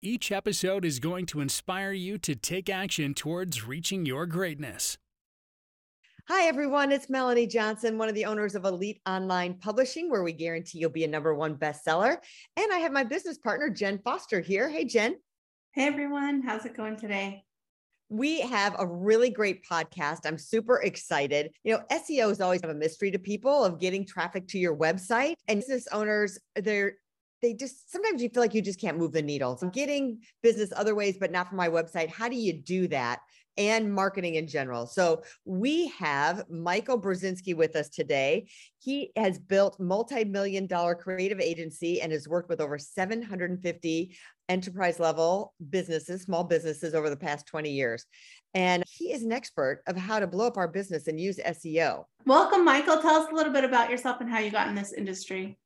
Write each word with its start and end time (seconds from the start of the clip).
Each 0.00 0.30
episode 0.30 0.84
is 0.84 1.00
going 1.00 1.26
to 1.26 1.40
inspire 1.40 1.90
you 1.90 2.18
to 2.18 2.36
take 2.36 2.70
action 2.70 3.14
towards 3.14 3.66
reaching 3.66 4.06
your 4.06 4.26
greatness. 4.26 4.96
Hi, 6.28 6.46
everyone. 6.46 6.92
It's 6.92 7.10
Melanie 7.10 7.48
Johnson, 7.48 7.98
one 7.98 8.08
of 8.08 8.14
the 8.14 8.26
owners 8.26 8.54
of 8.54 8.64
Elite 8.64 9.00
Online 9.08 9.54
Publishing, 9.54 10.08
where 10.08 10.22
we 10.22 10.32
guarantee 10.32 10.78
you'll 10.78 10.90
be 10.90 11.02
a 11.02 11.08
number 11.08 11.34
one 11.34 11.56
bestseller. 11.56 12.16
And 12.56 12.72
I 12.72 12.78
have 12.78 12.92
my 12.92 13.02
business 13.02 13.38
partner, 13.38 13.70
Jen 13.70 13.98
Foster, 13.98 14.40
here. 14.40 14.68
Hey, 14.68 14.84
Jen. 14.84 15.16
Hey, 15.72 15.88
everyone. 15.88 16.42
How's 16.42 16.64
it 16.64 16.76
going 16.76 16.96
today? 16.96 17.42
We 18.08 18.40
have 18.42 18.76
a 18.78 18.86
really 18.86 19.30
great 19.30 19.64
podcast. 19.68 20.20
I'm 20.26 20.38
super 20.38 20.80
excited. 20.80 21.50
You 21.64 21.72
know, 21.72 21.82
SEO 21.90 22.30
is 22.30 22.40
always 22.40 22.62
a 22.62 22.72
mystery 22.72 23.10
to 23.10 23.18
people 23.18 23.64
of 23.64 23.80
getting 23.80 24.06
traffic 24.06 24.46
to 24.48 24.60
your 24.60 24.76
website. 24.76 25.34
And 25.48 25.58
business 25.58 25.88
owners, 25.90 26.38
they're 26.54 26.94
they 27.42 27.54
just 27.54 27.90
sometimes 27.90 28.22
you 28.22 28.28
feel 28.28 28.42
like 28.42 28.54
you 28.54 28.62
just 28.62 28.80
can't 28.80 28.98
move 28.98 29.12
the 29.12 29.22
needle. 29.22 29.56
So 29.56 29.68
getting 29.68 30.20
business 30.42 30.72
other 30.74 30.94
ways, 30.94 31.16
but 31.18 31.30
not 31.30 31.48
from 31.48 31.58
my 31.58 31.68
website. 31.68 32.08
How 32.08 32.28
do 32.28 32.36
you 32.36 32.52
do 32.52 32.88
that? 32.88 33.20
And 33.56 33.92
marketing 33.92 34.36
in 34.36 34.46
general. 34.46 34.86
So 34.86 35.24
we 35.44 35.88
have 35.98 36.44
Michael 36.48 37.00
Buzinski 37.00 37.56
with 37.56 37.74
us 37.74 37.88
today. 37.88 38.48
He 38.78 39.10
has 39.16 39.40
built 39.40 39.80
multi-million 39.80 40.68
dollar 40.68 40.94
creative 40.94 41.40
agency 41.40 42.00
and 42.00 42.12
has 42.12 42.28
worked 42.28 42.48
with 42.48 42.60
over 42.60 42.78
750 42.78 44.16
enterprise 44.48 45.00
level 45.00 45.54
businesses, 45.70 46.22
small 46.22 46.44
businesses 46.44 46.94
over 46.94 47.10
the 47.10 47.16
past 47.16 47.46
20 47.46 47.70
years. 47.70 48.06
And 48.54 48.84
he 48.88 49.12
is 49.12 49.24
an 49.24 49.32
expert 49.32 49.82
of 49.88 49.96
how 49.96 50.20
to 50.20 50.28
blow 50.28 50.46
up 50.46 50.56
our 50.56 50.68
business 50.68 51.08
and 51.08 51.20
use 51.20 51.38
SEO. 51.38 52.04
Welcome, 52.26 52.64
Michael. 52.64 52.98
Tell 52.98 53.22
us 53.22 53.28
a 53.30 53.34
little 53.34 53.52
bit 53.52 53.64
about 53.64 53.90
yourself 53.90 54.20
and 54.20 54.30
how 54.30 54.38
you 54.38 54.52
got 54.52 54.68
in 54.68 54.76
this 54.76 54.92
industry. 54.92 55.58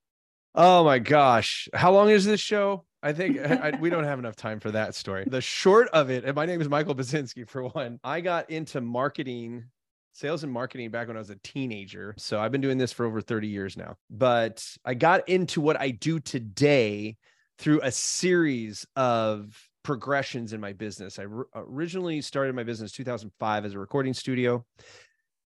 Oh 0.54 0.84
my 0.84 0.98
gosh. 0.98 1.68
How 1.72 1.92
long 1.92 2.10
is 2.10 2.24
this 2.24 2.40
show? 2.40 2.84
I 3.02 3.12
think 3.12 3.38
I, 3.38 3.76
we 3.80 3.90
don't 3.90 4.04
have 4.12 4.18
enough 4.18 4.36
time 4.36 4.60
for 4.60 4.70
that 4.72 4.94
story. 4.94 5.24
The 5.26 5.40
short 5.40 5.88
of 5.88 6.10
it, 6.10 6.24
and 6.24 6.36
my 6.36 6.46
name 6.46 6.60
is 6.60 6.68
Michael 6.68 6.94
Buzinski 6.94 7.48
for 7.48 7.64
one. 7.68 7.98
I 8.04 8.20
got 8.20 8.50
into 8.50 8.80
marketing, 8.80 9.64
sales 10.12 10.44
and 10.44 10.52
marketing 10.52 10.90
back 10.90 11.08
when 11.08 11.16
I 11.16 11.20
was 11.20 11.30
a 11.30 11.36
teenager. 11.36 12.14
So 12.18 12.38
I've 12.38 12.52
been 12.52 12.60
doing 12.60 12.78
this 12.78 12.92
for 12.92 13.06
over 13.06 13.20
30 13.20 13.48
years 13.48 13.76
now. 13.76 13.96
But 14.10 14.64
I 14.84 14.94
got 14.94 15.28
into 15.28 15.60
what 15.60 15.80
I 15.80 15.90
do 15.90 16.20
today 16.20 17.16
through 17.58 17.80
a 17.82 17.90
series 17.90 18.86
of 18.94 19.56
progressions 19.82 20.52
in 20.52 20.60
my 20.60 20.72
business. 20.72 21.18
I 21.18 21.26
originally 21.54 22.20
started 22.20 22.54
my 22.54 22.62
business 22.62 22.92
2005 22.92 23.64
as 23.64 23.74
a 23.74 23.78
recording 23.78 24.14
studio 24.14 24.64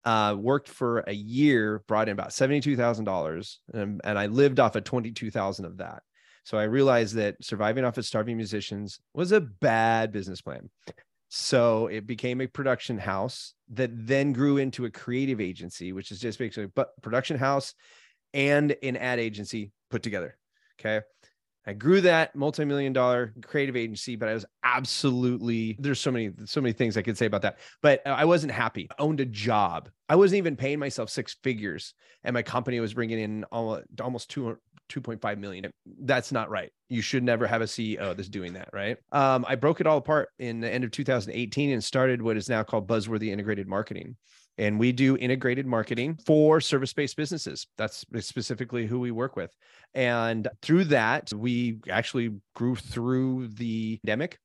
uh, 0.05 0.35
worked 0.37 0.69
for 0.69 0.99
a 0.99 1.13
year, 1.13 1.83
brought 1.87 2.09
in 2.09 2.13
about 2.13 2.29
$72,000 2.29 3.55
and, 3.73 4.01
and 4.03 4.19
I 4.19 4.27
lived 4.27 4.59
off 4.59 4.75
of 4.75 4.83
22,000 4.83 5.65
of 5.65 5.77
that. 5.77 6.03
So 6.43 6.57
I 6.57 6.63
realized 6.63 7.15
that 7.15 7.35
surviving 7.41 7.85
off 7.85 7.97
of 7.97 8.05
starving 8.05 8.35
musicians 8.35 8.99
was 9.13 9.31
a 9.31 9.39
bad 9.39 10.11
business 10.11 10.41
plan. 10.41 10.69
So 11.29 11.87
it 11.87 12.05
became 12.05 12.41
a 12.41 12.47
production 12.47 12.97
house 12.97 13.53
that 13.69 13.89
then 13.93 14.33
grew 14.33 14.57
into 14.57 14.85
a 14.85 14.91
creative 14.91 15.39
agency, 15.39 15.93
which 15.93 16.11
is 16.11 16.19
just 16.19 16.37
basically 16.37 16.71
but 16.75 16.89
production 17.01 17.37
house 17.37 17.73
and 18.33 18.75
an 18.83 18.97
ad 18.97 19.19
agency 19.19 19.71
put 19.89 20.03
together. 20.03 20.37
Okay. 20.79 21.03
I 21.65 21.73
grew 21.73 22.01
that 22.01 22.35
multi-million 22.35 22.93
dollar 22.93 23.33
creative 23.41 23.75
agency, 23.75 24.15
but 24.15 24.27
I 24.27 24.33
was 24.33 24.45
absolutely 24.63 25.77
there's 25.79 25.99
so 25.99 26.11
many 26.11 26.31
so 26.45 26.61
many 26.61 26.73
things 26.73 26.97
I 26.97 27.01
could 27.01 27.17
say 27.17 27.25
about 27.25 27.43
that. 27.43 27.59
But 27.81 28.05
I 28.05 28.25
wasn't 28.25 28.51
happy. 28.51 28.87
I 28.91 29.01
owned 29.01 29.21
a 29.21 29.25
job. 29.25 29.89
I 30.09 30.15
wasn't 30.15 30.39
even 30.39 30.55
paying 30.55 30.79
myself 30.79 31.09
six 31.09 31.37
figures, 31.43 31.93
and 32.23 32.33
my 32.33 32.41
company 32.41 32.79
was 32.79 32.93
bringing 32.93 33.19
in 33.19 33.43
almost 33.45 33.85
almost 34.01 34.29
two 34.29 34.57
2.5 34.89 35.37
million. 35.39 35.71
That's 36.01 36.31
not 36.31 36.49
right. 36.49 36.71
You 36.89 37.01
should 37.01 37.23
never 37.23 37.47
have 37.47 37.61
a 37.61 37.65
CEO 37.65 38.15
that's 38.15 38.29
doing 38.29 38.53
that, 38.53 38.69
right? 38.73 38.97
Um, 39.11 39.45
I 39.47 39.55
broke 39.55 39.79
it 39.81 39.87
all 39.87 39.97
apart 39.97 40.29
in 40.39 40.59
the 40.59 40.71
end 40.71 40.83
of 40.83 40.91
2018 40.91 41.71
and 41.71 41.83
started 41.83 42.21
what 42.21 42.37
is 42.37 42.49
now 42.49 42.63
called 42.63 42.87
Buzzworthy 42.87 43.29
Integrated 43.29 43.67
Marketing 43.67 44.17
and 44.57 44.79
we 44.79 44.91
do 44.91 45.17
integrated 45.17 45.65
marketing 45.65 46.17
for 46.25 46.61
service-based 46.61 47.17
businesses. 47.17 47.67
That's 47.77 48.05
specifically 48.19 48.85
who 48.85 48.99
we 48.99 49.11
work 49.11 49.35
with. 49.35 49.51
And 49.93 50.47
through 50.61 50.85
that 50.85 51.31
we 51.33 51.79
actually 51.89 52.31
grew 52.55 52.75
through 52.75 53.49
the 53.49 53.99
pandemic 54.05 54.39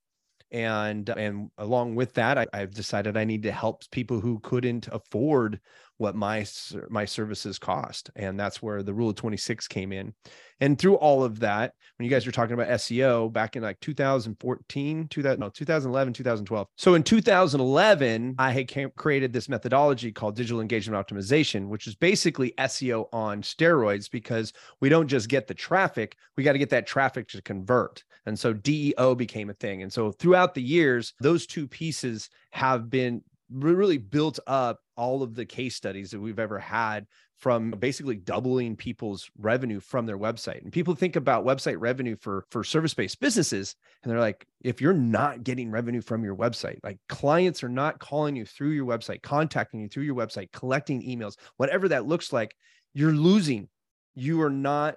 and 0.51 1.09
and 1.11 1.51
along 1.59 1.95
with 1.95 2.15
that 2.15 2.39
I, 2.39 2.47
i've 2.53 2.73
decided 2.73 3.17
i 3.17 3.25
need 3.25 3.43
to 3.43 3.53
help 3.53 3.83
people 3.91 4.21
who 4.21 4.39
couldn't 4.41 4.89
afford 4.89 5.61
what 5.99 6.15
my 6.15 6.47
my 6.89 7.05
services 7.05 7.59
cost 7.59 8.11
and 8.17 8.39
that's 8.39 8.63
where 8.63 8.83
the 8.83 8.95
rule 8.95 9.11
of 9.11 9.17
26 9.17 9.69
came 9.69 9.93
in. 9.93 10.15
And 10.61 10.79
through 10.79 10.97
all 10.97 11.23
of 11.23 11.41
that 11.41 11.75
when 11.97 12.05
you 12.05 12.11
guys 12.11 12.25
were 12.25 12.33
talking 12.33 12.55
about 12.55 12.69
seo 12.69 13.33
back 13.33 13.55
in 13.55 13.63
like 13.63 13.79
2014 13.81 15.09
2000 15.09 15.41
no 15.41 15.49
2011 15.51 16.13
2012 16.13 16.67
so 16.77 16.95
in 16.95 17.03
2011 17.03 18.35
i 18.39 18.51
had 18.51 18.97
created 18.97 19.33
this 19.33 19.49
methodology 19.49 20.11
called 20.11 20.35
digital 20.35 20.61
engagement 20.61 21.07
optimization 21.07 21.69
which 21.69 21.87
is 21.87 21.95
basically 21.95 22.53
seo 22.59 23.07
on 23.13 23.43
steroids 23.43 24.11
because 24.11 24.53
we 24.81 24.89
don't 24.89 25.09
just 25.09 25.29
get 25.29 25.47
the 25.47 25.55
traffic 25.55 26.17
we 26.37 26.43
got 26.43 26.53
to 26.53 26.59
get 26.59 26.71
that 26.71 26.87
traffic 26.87 27.29
to 27.29 27.43
convert 27.43 28.03
and 28.29 28.39
so 28.39 28.53
deo 28.53 29.15
became 29.15 29.51
a 29.51 29.55
thing 29.55 29.83
and 29.83 29.93
so 29.93 30.13
throughout 30.13 30.55
the 30.55 30.63
years 30.63 31.15
those 31.21 31.47
two 31.47 31.67
pieces 31.67 32.31
have 32.51 32.89
been 32.89 33.23
really 33.51 33.99
built 33.99 34.39
up 34.47 34.81
all 34.97 35.23
of 35.23 35.35
the 35.35 35.47
case 35.47 35.75
studies 35.75 36.11
that 36.11 36.21
we've 36.21 36.39
ever 36.39 36.59
had 36.59 37.07
from 37.39 37.71
basically 37.71 38.17
doubling 38.17 38.75
people's 38.75 39.31
revenue 39.39 39.79
from 39.79 40.07
their 40.07 40.19
website. 40.19 40.63
And 40.63 40.73
people 40.73 40.95
think 40.95 41.15
about 41.15 41.47
website 41.47 41.77
revenue 41.79 42.17
for 42.17 42.45
for 42.51 42.65
service-based 42.65 43.21
businesses 43.21 43.77
and 44.03 44.11
they're 44.11 44.21
like 44.21 44.45
if 44.63 44.81
you're 44.81 44.93
not 44.93 45.45
getting 45.45 45.71
revenue 45.71 46.01
from 46.01 46.25
your 46.25 46.37
website, 46.37 46.79
like 46.83 46.99
clients 47.09 47.63
are 47.63 47.69
not 47.69 48.01
calling 48.01 48.35
you 48.35 48.45
through 48.45 48.71
your 48.71 48.87
website, 48.87 49.23
contacting 49.23 49.81
you 49.81 49.89
through 49.89 50.03
your 50.03 50.17
website, 50.17 50.51
collecting 50.53 51.01
emails, 51.03 51.37
whatever 51.57 51.89
that 51.89 52.07
looks 52.07 52.33
like, 52.33 52.55
you're 52.93 53.13
losing. 53.13 53.69
You 54.17 54.43
are 54.43 54.51
not 54.51 54.97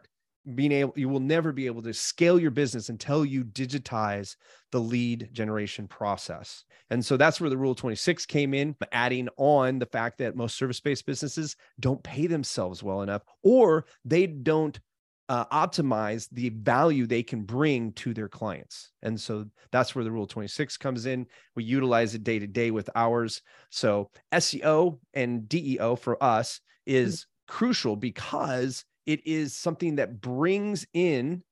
being 0.55 0.71
able 0.71 0.93
you 0.95 1.07
will 1.07 1.19
never 1.19 1.51
be 1.51 1.67
able 1.67 1.81
to 1.83 1.93
scale 1.93 2.39
your 2.39 2.51
business 2.51 2.89
until 2.89 3.23
you 3.23 3.43
digitize 3.43 4.35
the 4.71 4.79
lead 4.79 5.29
generation 5.31 5.87
process. 5.87 6.63
And 6.89 7.05
so 7.05 7.15
that's 7.17 7.39
where 7.39 7.49
the 7.49 7.57
rule 7.57 7.75
26 7.75 8.25
came 8.25 8.53
in 8.53 8.75
adding 8.91 9.29
on 9.37 9.79
the 9.79 9.85
fact 9.85 10.17
that 10.17 10.35
most 10.35 10.57
service-based 10.57 11.05
businesses 11.05 11.55
don't 11.79 12.03
pay 12.03 12.27
themselves 12.27 12.83
well 12.83 13.01
enough 13.01 13.23
or 13.43 13.85
they 14.03 14.27
don't 14.27 14.79
uh, 15.29 15.45
optimize 15.45 16.27
the 16.31 16.49
value 16.49 17.07
they 17.07 17.23
can 17.23 17.43
bring 17.43 17.93
to 17.93 18.13
their 18.13 18.27
clients. 18.27 18.91
And 19.01 19.17
so 19.17 19.45
that's 19.71 19.95
where 19.95 20.03
the 20.03 20.11
rule 20.11 20.27
26 20.27 20.75
comes 20.75 21.05
in. 21.05 21.25
We 21.55 21.63
utilize 21.63 22.13
it 22.15 22.25
day 22.25 22.39
to 22.39 22.47
day 22.47 22.69
with 22.69 22.89
ours. 22.95 23.41
So 23.69 24.09
seo 24.33 24.99
and 25.13 25.47
deo 25.47 25.95
for 25.95 26.21
us 26.21 26.59
is 26.85 27.27
crucial 27.47 27.95
because 27.95 28.83
it 29.05 29.25
is 29.25 29.55
something 29.55 29.95
that 29.95 30.21
brings 30.21 30.85
in 30.93 31.43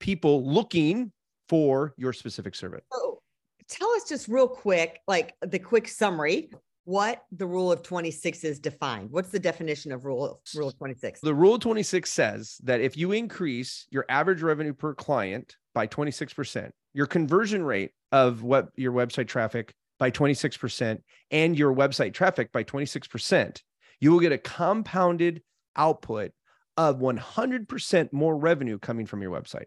people 0.00 0.44
looking 0.46 1.12
for 1.48 1.94
your 1.96 2.12
specific 2.12 2.54
service. 2.54 2.84
So 2.92 3.20
tell 3.68 3.90
us 3.92 4.08
just 4.08 4.28
real 4.28 4.48
quick, 4.48 5.00
like 5.06 5.34
the 5.40 5.58
quick 5.58 5.88
summary, 5.88 6.50
what 6.84 7.22
the 7.32 7.46
rule 7.46 7.72
of 7.72 7.82
26 7.82 8.44
is 8.44 8.58
defined. 8.58 9.10
What's 9.10 9.30
the 9.30 9.38
definition 9.38 9.92
of 9.92 10.04
rule 10.04 10.40
rule 10.54 10.70
26? 10.70 11.20
The 11.20 11.34
rule 11.34 11.58
26 11.58 12.10
says 12.10 12.58
that 12.64 12.80
if 12.80 12.96
you 12.96 13.12
increase 13.12 13.86
your 13.90 14.04
average 14.08 14.42
revenue 14.42 14.74
per 14.74 14.94
client 14.94 15.56
by 15.74 15.86
26%, 15.86 16.70
your 16.92 17.06
conversion 17.06 17.64
rate 17.64 17.92
of 18.12 18.42
what 18.42 18.68
your 18.76 18.92
website 18.92 19.28
traffic 19.28 19.74
by 19.98 20.10
26% 20.10 20.98
and 21.30 21.58
your 21.58 21.74
website 21.74 22.12
traffic 22.12 22.52
by 22.52 22.62
26%, 22.62 23.60
you 24.00 24.12
will 24.12 24.20
get 24.20 24.32
a 24.32 24.38
compounded 24.38 25.42
output 25.76 26.32
of 26.76 26.98
100% 26.98 28.12
more 28.12 28.36
revenue 28.36 28.78
coming 28.78 29.06
from 29.06 29.22
your 29.22 29.30
website. 29.30 29.66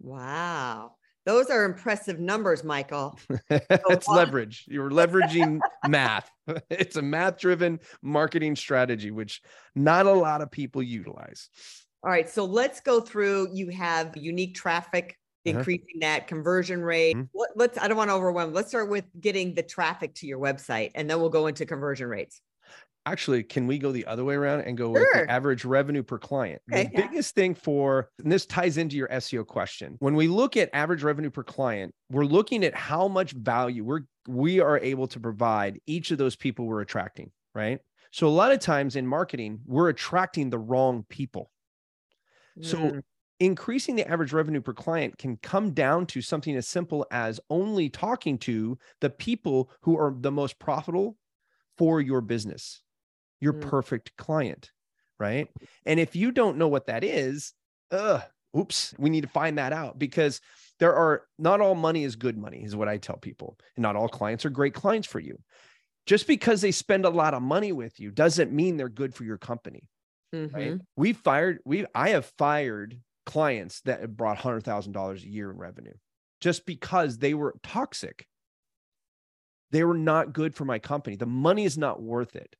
Wow. 0.00 0.92
Those 1.26 1.50
are 1.50 1.64
impressive 1.64 2.18
numbers, 2.18 2.64
Michael. 2.64 3.18
it's 3.50 4.08
leverage. 4.08 4.64
You're 4.68 4.90
leveraging 4.90 5.60
math. 5.86 6.30
It's 6.70 6.96
a 6.96 7.02
math 7.02 7.38
driven 7.38 7.78
marketing 8.02 8.56
strategy, 8.56 9.12
which 9.12 9.40
not 9.76 10.06
a 10.06 10.12
lot 10.12 10.40
of 10.40 10.50
people 10.50 10.82
utilize. 10.82 11.48
All 12.02 12.10
right. 12.10 12.28
So 12.28 12.44
let's 12.44 12.80
go 12.80 13.00
through. 13.00 13.50
You 13.52 13.68
have 13.68 14.16
unique 14.16 14.56
traffic 14.56 15.16
increasing 15.44 16.00
that 16.00 16.26
conversion 16.26 16.80
rate. 16.80 17.16
Mhm. 17.16 17.28
Let's, 17.54 17.78
I 17.78 17.88
don't 17.88 17.96
want 17.96 18.10
to 18.10 18.14
overwhelm. 18.14 18.52
Let's 18.52 18.68
start 18.68 18.88
with 18.88 19.04
getting 19.20 19.54
the 19.54 19.62
traffic 19.62 20.14
to 20.16 20.26
your 20.26 20.38
website 20.38 20.90
and 20.94 21.08
then 21.08 21.20
we'll 21.20 21.30
go 21.30 21.46
into 21.46 21.64
conversion 21.66 22.08
rates. 22.08 22.40
Actually, 23.10 23.42
can 23.42 23.66
we 23.66 23.78
go 23.78 23.90
the 23.92 24.06
other 24.06 24.24
way 24.24 24.34
around 24.34 24.60
and 24.60 24.76
go 24.76 24.90
with 24.90 25.10
the 25.12 25.28
average 25.28 25.64
revenue 25.64 26.02
per 26.02 26.18
client? 26.18 26.62
Okay. 26.72 26.84
The 26.84 26.90
Yeah. 26.92 27.02
biggest 27.02 27.34
thing 27.34 27.54
for, 27.54 28.10
and 28.22 28.30
this 28.30 28.46
ties 28.46 28.76
into 28.76 28.96
your 28.96 29.10
SEO 29.10 29.44
question. 29.44 29.96
When 29.98 30.14
we 30.14 30.28
look 30.28 30.56
at 30.56 30.70
average 30.72 31.02
revenue 31.02 31.30
per 31.30 31.42
client, 31.42 31.94
we're 32.10 32.24
looking 32.24 32.64
at 32.64 32.74
how 32.74 33.08
much 33.08 33.32
value 33.32 33.84
we're 33.84 34.02
we 34.28 34.60
are 34.60 34.78
able 34.78 35.08
to 35.08 35.18
provide 35.18 35.80
each 35.86 36.10
of 36.10 36.18
those 36.18 36.36
people 36.36 36.66
we're 36.66 36.82
attracting, 36.82 37.32
right? 37.54 37.80
So 38.12 38.28
a 38.28 38.30
lot 38.30 38.52
of 38.52 38.60
times 38.60 38.94
in 38.94 39.06
marketing, 39.06 39.60
we're 39.64 39.88
attracting 39.88 40.50
the 40.50 40.58
wrong 40.58 41.04
people. 41.08 41.50
So 42.60 42.92
Mm, 42.92 43.02
increasing 43.38 43.96
the 43.96 44.08
average 44.08 44.32
revenue 44.32 44.60
per 44.60 44.74
client 44.74 45.18
can 45.18 45.36
come 45.38 45.72
down 45.72 46.06
to 46.06 46.20
something 46.22 46.54
as 46.56 46.68
simple 46.68 47.06
as 47.10 47.40
only 47.48 47.88
talking 47.88 48.38
to 48.38 48.78
the 49.00 49.10
people 49.10 49.70
who 49.82 49.96
are 49.98 50.14
the 50.18 50.30
most 50.32 50.58
profitable 50.58 51.18
for 51.78 52.00
your 52.00 52.20
business, 52.20 52.82
your 53.40 53.52
Mm. 53.52 53.60
perfect 53.60 54.16
client, 54.16 54.72
right? 55.18 55.48
And 55.86 56.00
if 56.00 56.16
you 56.16 56.32
don't 56.32 56.58
know 56.58 56.68
what 56.68 56.86
that 56.86 57.04
is, 57.04 57.54
uh, 57.90 58.22
oops, 58.56 58.94
we 58.98 59.10
need 59.10 59.22
to 59.22 59.28
find 59.28 59.58
that 59.58 59.72
out 59.72 59.98
because 59.98 60.40
there 60.78 60.94
are 60.94 61.26
not 61.38 61.60
all 61.60 61.74
money 61.74 62.04
is 62.04 62.16
good 62.16 62.38
money, 62.38 62.64
is 62.64 62.76
what 62.76 62.88
I 62.88 62.98
tell 62.98 63.16
people. 63.16 63.58
And 63.76 63.82
not 63.82 63.96
all 63.96 64.08
clients 64.08 64.44
are 64.44 64.50
great 64.50 64.74
clients 64.74 65.08
for 65.08 65.20
you. 65.20 65.38
Just 66.06 66.26
because 66.26 66.60
they 66.60 66.72
spend 66.72 67.04
a 67.04 67.10
lot 67.10 67.34
of 67.34 67.42
money 67.42 67.72
with 67.72 68.00
you 68.00 68.10
doesn't 68.10 68.52
mean 68.52 68.76
they're 68.76 68.88
good 68.88 69.14
for 69.14 69.24
your 69.24 69.38
company 69.38 69.90
right? 70.54 70.76
mhm. 70.76 70.86
We 70.96 71.12
fired, 71.12 71.60
we 71.64 71.86
I 71.94 72.10
have 72.10 72.26
fired 72.38 73.00
clients 73.26 73.80
that 73.82 74.00
have 74.00 74.16
brought 74.16 74.38
hundred 74.38 74.64
thousand 74.64 74.92
dollars 74.92 75.24
a 75.24 75.28
year 75.28 75.50
in 75.50 75.58
revenue 75.58 75.94
just 76.40 76.66
because 76.66 77.18
they 77.18 77.34
were 77.34 77.54
toxic. 77.62 78.26
They 79.70 79.84
were 79.84 79.96
not 79.98 80.32
good 80.32 80.54
for 80.54 80.64
my 80.64 80.78
company. 80.78 81.16
The 81.16 81.26
money 81.26 81.64
is 81.64 81.78
not 81.78 82.02
worth 82.02 82.36
it. 82.36 82.56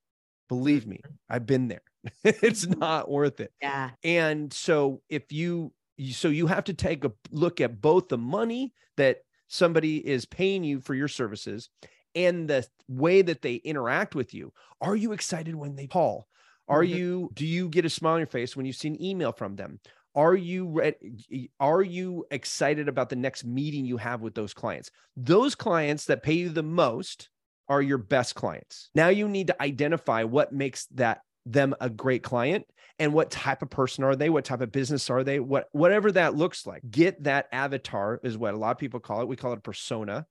Believe 0.50 0.86
me, 0.86 1.06
I've 1.30 1.46
been 1.46 1.68
there. 1.68 1.82
it's 2.24 2.66
not 2.66 3.10
worth 3.10 3.40
it. 3.40 3.54
Yeah. 3.62 3.92
And 4.04 4.52
so 4.52 5.02
if 5.08 5.32
you 5.32 5.72
so 6.12 6.28
you 6.28 6.46
have 6.48 6.64
to 6.64 6.74
take 6.74 7.04
a 7.04 7.12
look 7.30 7.60
at 7.60 7.80
both 7.80 8.08
the 8.08 8.18
money 8.18 8.74
that 8.96 9.18
somebody 9.48 10.06
is 10.06 10.26
paying 10.26 10.64
you 10.64 10.80
for 10.80 10.94
your 10.94 11.08
services 11.08 11.70
and 12.14 12.48
the 12.50 12.66
way 12.88 13.22
that 13.22 13.42
they 13.42 13.56
interact 13.56 14.14
with 14.14 14.34
you. 14.34 14.52
Are 14.80 14.96
you 14.96 15.12
excited 15.12 15.54
when 15.54 15.76
they 15.76 15.86
call? 15.86 16.26
Are 16.68 16.82
Mhm. 16.82 16.84
you 16.84 17.30
do 17.34 17.46
you 17.46 17.68
get 17.68 17.84
a 17.84 17.90
smile 17.90 18.14
on 18.14 18.20
your 18.20 18.26
face 18.26 18.56
when 18.56 18.66
you 18.66 18.72
see 18.72 18.88
an 18.88 19.02
email 19.02 19.32
from 19.32 19.56
them? 19.56 19.80
Are 20.16 20.34
you 20.34 20.68
re- 20.68 21.48
are 21.60 21.82
you 21.82 22.26
excited 22.32 22.88
about 22.88 23.10
the 23.10 23.16
next 23.16 23.44
meeting 23.44 23.84
you 23.84 23.96
have 23.98 24.20
with 24.22 24.34
those 24.34 24.54
clients? 24.54 24.90
Those 25.16 25.54
clients 25.54 26.06
that 26.06 26.24
pay 26.24 26.34
you 26.34 26.48
the 26.48 26.62
most 26.64 27.30
are 27.70 27.80
your 27.80 27.98
best 27.98 28.34
clients. 28.34 28.90
Now 28.94 29.08
you 29.08 29.28
need 29.28 29.46
to 29.46 29.62
identify 29.62 30.24
what 30.24 30.52
makes 30.52 30.86
that 30.88 31.20
them 31.46 31.74
a 31.80 31.88
great 31.88 32.22
client 32.22 32.66
and 32.98 33.14
what 33.14 33.30
type 33.30 33.62
of 33.62 33.70
person 33.70 34.04
are 34.04 34.14
they 34.14 34.28
what 34.28 34.44
type 34.44 34.60
of 34.60 34.70
business 34.70 35.08
are 35.08 35.24
they 35.24 35.40
what 35.40 35.68
whatever 35.72 36.12
that 36.12 36.34
looks 36.34 36.66
like. 36.66 36.82
Get 36.90 37.22
that 37.24 37.46
avatar 37.52 38.20
is 38.22 38.36
what 38.36 38.52
a 38.52 38.58
lot 38.58 38.72
of 38.72 38.78
people 38.78 39.00
call 39.00 39.22
it. 39.22 39.28
We 39.28 39.36
call 39.36 39.52
it 39.52 39.58
a 39.58 39.62
persona. 39.62 40.26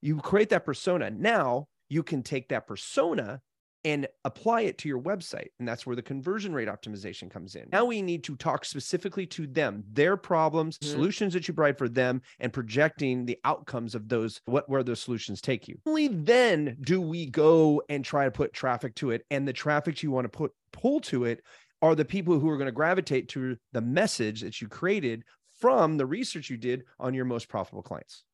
You 0.00 0.18
create 0.18 0.50
that 0.50 0.64
persona. 0.64 1.10
Now 1.10 1.66
you 1.88 2.02
can 2.04 2.22
take 2.22 2.50
that 2.50 2.68
persona 2.68 3.40
and 3.86 4.08
apply 4.24 4.62
it 4.62 4.78
to 4.78 4.88
your 4.88 5.00
website 5.00 5.46
and 5.60 5.68
that's 5.68 5.86
where 5.86 5.94
the 5.94 6.02
conversion 6.02 6.52
rate 6.52 6.66
optimization 6.68 7.30
comes 7.30 7.54
in 7.54 7.68
now 7.70 7.84
we 7.84 8.02
need 8.02 8.24
to 8.24 8.34
talk 8.36 8.64
specifically 8.64 9.24
to 9.26 9.46
them 9.46 9.84
their 9.92 10.16
problems 10.16 10.76
Mhm. 10.78 10.90
solutions 10.90 11.32
that 11.34 11.46
you 11.46 11.54
provide 11.54 11.78
for 11.78 11.88
them 11.88 12.20
and 12.40 12.52
projecting 12.52 13.24
the 13.24 13.38
outcomes 13.44 13.94
of 13.94 14.08
those 14.08 14.40
what 14.46 14.68
where 14.68 14.82
those 14.82 15.00
solutions 15.00 15.40
take 15.40 15.68
you 15.68 15.78
only 15.86 16.08
then 16.08 16.76
do 16.80 17.00
we 17.00 17.26
go 17.26 17.80
and 17.88 18.04
try 18.04 18.24
to 18.24 18.30
put 18.32 18.52
traffic 18.52 18.94
to 18.96 19.12
it 19.12 19.24
and 19.30 19.46
the 19.46 19.52
traffic 19.52 20.02
you 20.02 20.10
want 20.10 20.24
to 20.24 20.28
put 20.28 20.52
pull 20.72 21.00
to 21.00 21.24
it 21.24 21.42
are 21.80 21.94
the 21.94 22.04
people 22.04 22.40
who 22.40 22.48
are 22.50 22.56
going 22.56 22.66
to 22.66 22.72
gravitate 22.72 23.28
to 23.28 23.56
the 23.72 23.80
message 23.80 24.40
that 24.40 24.60
you 24.60 24.66
created 24.66 25.22
from 25.60 25.96
the 25.96 26.06
research 26.06 26.50
you 26.50 26.56
did 26.56 26.82
on 26.98 27.14
your 27.14 27.24
most 27.24 27.48
profitable 27.48 27.82
clients 27.84 28.24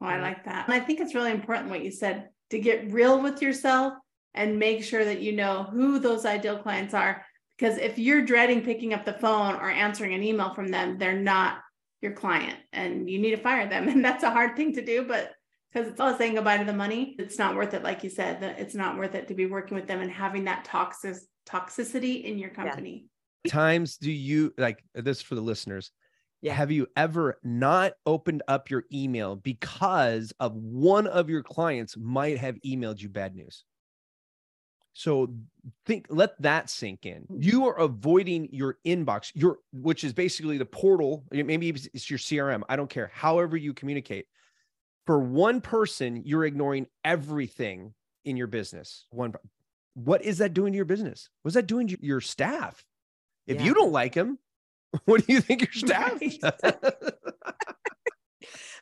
Oh, 0.00 0.06
I 0.06 0.20
like 0.20 0.44
that. 0.44 0.66
And 0.68 0.74
I 0.74 0.80
think 0.80 1.00
it's 1.00 1.14
really 1.14 1.30
important 1.30 1.70
what 1.70 1.84
you 1.84 1.90
said 1.90 2.28
to 2.50 2.58
get 2.58 2.90
real 2.92 3.22
with 3.22 3.40
yourself 3.40 3.94
and 4.34 4.58
make 4.58 4.82
sure 4.84 5.04
that 5.04 5.20
you 5.20 5.32
know 5.32 5.64
who 5.64 5.98
those 5.98 6.24
ideal 6.26 6.58
clients 6.58 6.94
are. 6.94 7.24
Because 7.56 7.78
if 7.78 7.98
you're 7.98 8.24
dreading 8.24 8.62
picking 8.62 8.92
up 8.94 9.04
the 9.04 9.12
phone 9.12 9.54
or 9.54 9.70
answering 9.70 10.12
an 10.14 10.22
email 10.22 10.54
from 10.54 10.68
them, 10.68 10.98
they're 10.98 11.18
not 11.18 11.58
your 12.02 12.12
client 12.12 12.58
and 12.72 13.08
you 13.08 13.18
need 13.18 13.30
to 13.30 13.36
fire 13.42 13.68
them. 13.68 13.88
And 13.92 14.04
that's 14.04 14.24
a 14.24 14.30
hard 14.30 14.56
thing 14.56 14.74
to 14.74 14.84
do, 14.84 15.04
but 15.06 15.32
because 15.72 15.88
it's 15.88 16.00
all 16.00 16.16
saying 16.16 16.34
goodbye 16.34 16.58
to 16.58 16.64
the 16.64 16.72
money, 16.72 17.16
it's 17.18 17.38
not 17.38 17.56
worth 17.56 17.74
it. 17.74 17.82
Like 17.82 18.04
you 18.04 18.10
said, 18.10 18.40
that 18.42 18.58
it's 18.60 18.74
not 18.74 18.96
worth 18.98 19.14
it 19.14 19.28
to 19.28 19.34
be 19.34 19.46
working 19.46 19.76
with 19.76 19.86
them 19.86 20.00
and 20.00 20.10
having 20.10 20.44
that 20.44 20.64
toxic 20.64 21.16
toxicity 21.48 22.24
in 22.24 22.38
your 22.38 22.50
company. 22.50 23.06
times 23.48 23.96
do 23.98 24.10
you 24.10 24.52
like 24.56 24.82
this 24.94 25.20
for 25.20 25.34
the 25.34 25.40
listeners 25.40 25.90
Yeah. 26.40 26.54
have 26.54 26.70
you 26.70 26.86
ever 26.96 27.38
not 27.44 27.92
opened 28.06 28.42
up 28.48 28.70
your 28.70 28.84
email 28.92 29.36
because 29.36 30.32
of 30.40 30.54
one 30.56 31.06
of 31.06 31.28
your 31.28 31.42
clients 31.42 31.96
might 31.98 32.38
have 32.38 32.56
emailed 32.64 33.00
you 33.02 33.10
bad 33.10 33.34
news 33.36 33.64
so 34.96 35.34
think 35.86 36.06
let 36.08 36.40
that 36.40 36.70
sink 36.70 37.04
in. 37.04 37.22
Hmm. 37.22 37.36
You 37.40 37.66
are 37.66 37.76
avoiding 37.78 38.48
your 38.52 38.78
inbox 38.86 39.32
your 39.34 39.58
which 39.72 40.04
is 40.04 40.12
basically 40.12 40.56
the 40.56 40.64
portal 40.64 41.24
maybe 41.32 41.68
it's 41.68 41.88
it's 41.92 42.08
your 42.08 42.18
crm 42.18 42.62
i 42.68 42.76
don't 42.76 42.88
care 42.88 43.10
however 43.12 43.56
you 43.56 43.74
communicate. 43.74 44.26
For 45.06 45.18
one 45.18 45.60
person 45.60 46.22
you're 46.24 46.44
ignoring 46.46 46.86
everything 47.04 47.92
in 48.24 48.36
your 48.38 48.46
business. 48.46 49.06
One 49.10 49.34
what 49.94 50.22
is 50.24 50.38
that 50.38 50.54
doing 50.54 50.72
to 50.72 50.76
your 50.76 50.84
business? 50.86 51.28
What's 51.42 51.54
that 51.56 51.66
doing 51.66 51.88
to 51.88 51.96
your 52.00 52.20
staff? 52.20 52.84
If 53.46 53.56
Yeah. 53.60 53.66
you 53.66 53.74
don't 53.74 53.92
like 53.92 54.14
them, 54.14 54.38
what 55.04 55.26
do 55.26 55.32
you 55.32 55.40
think 55.40 55.60
your 55.60 55.72
staff 55.86 56.22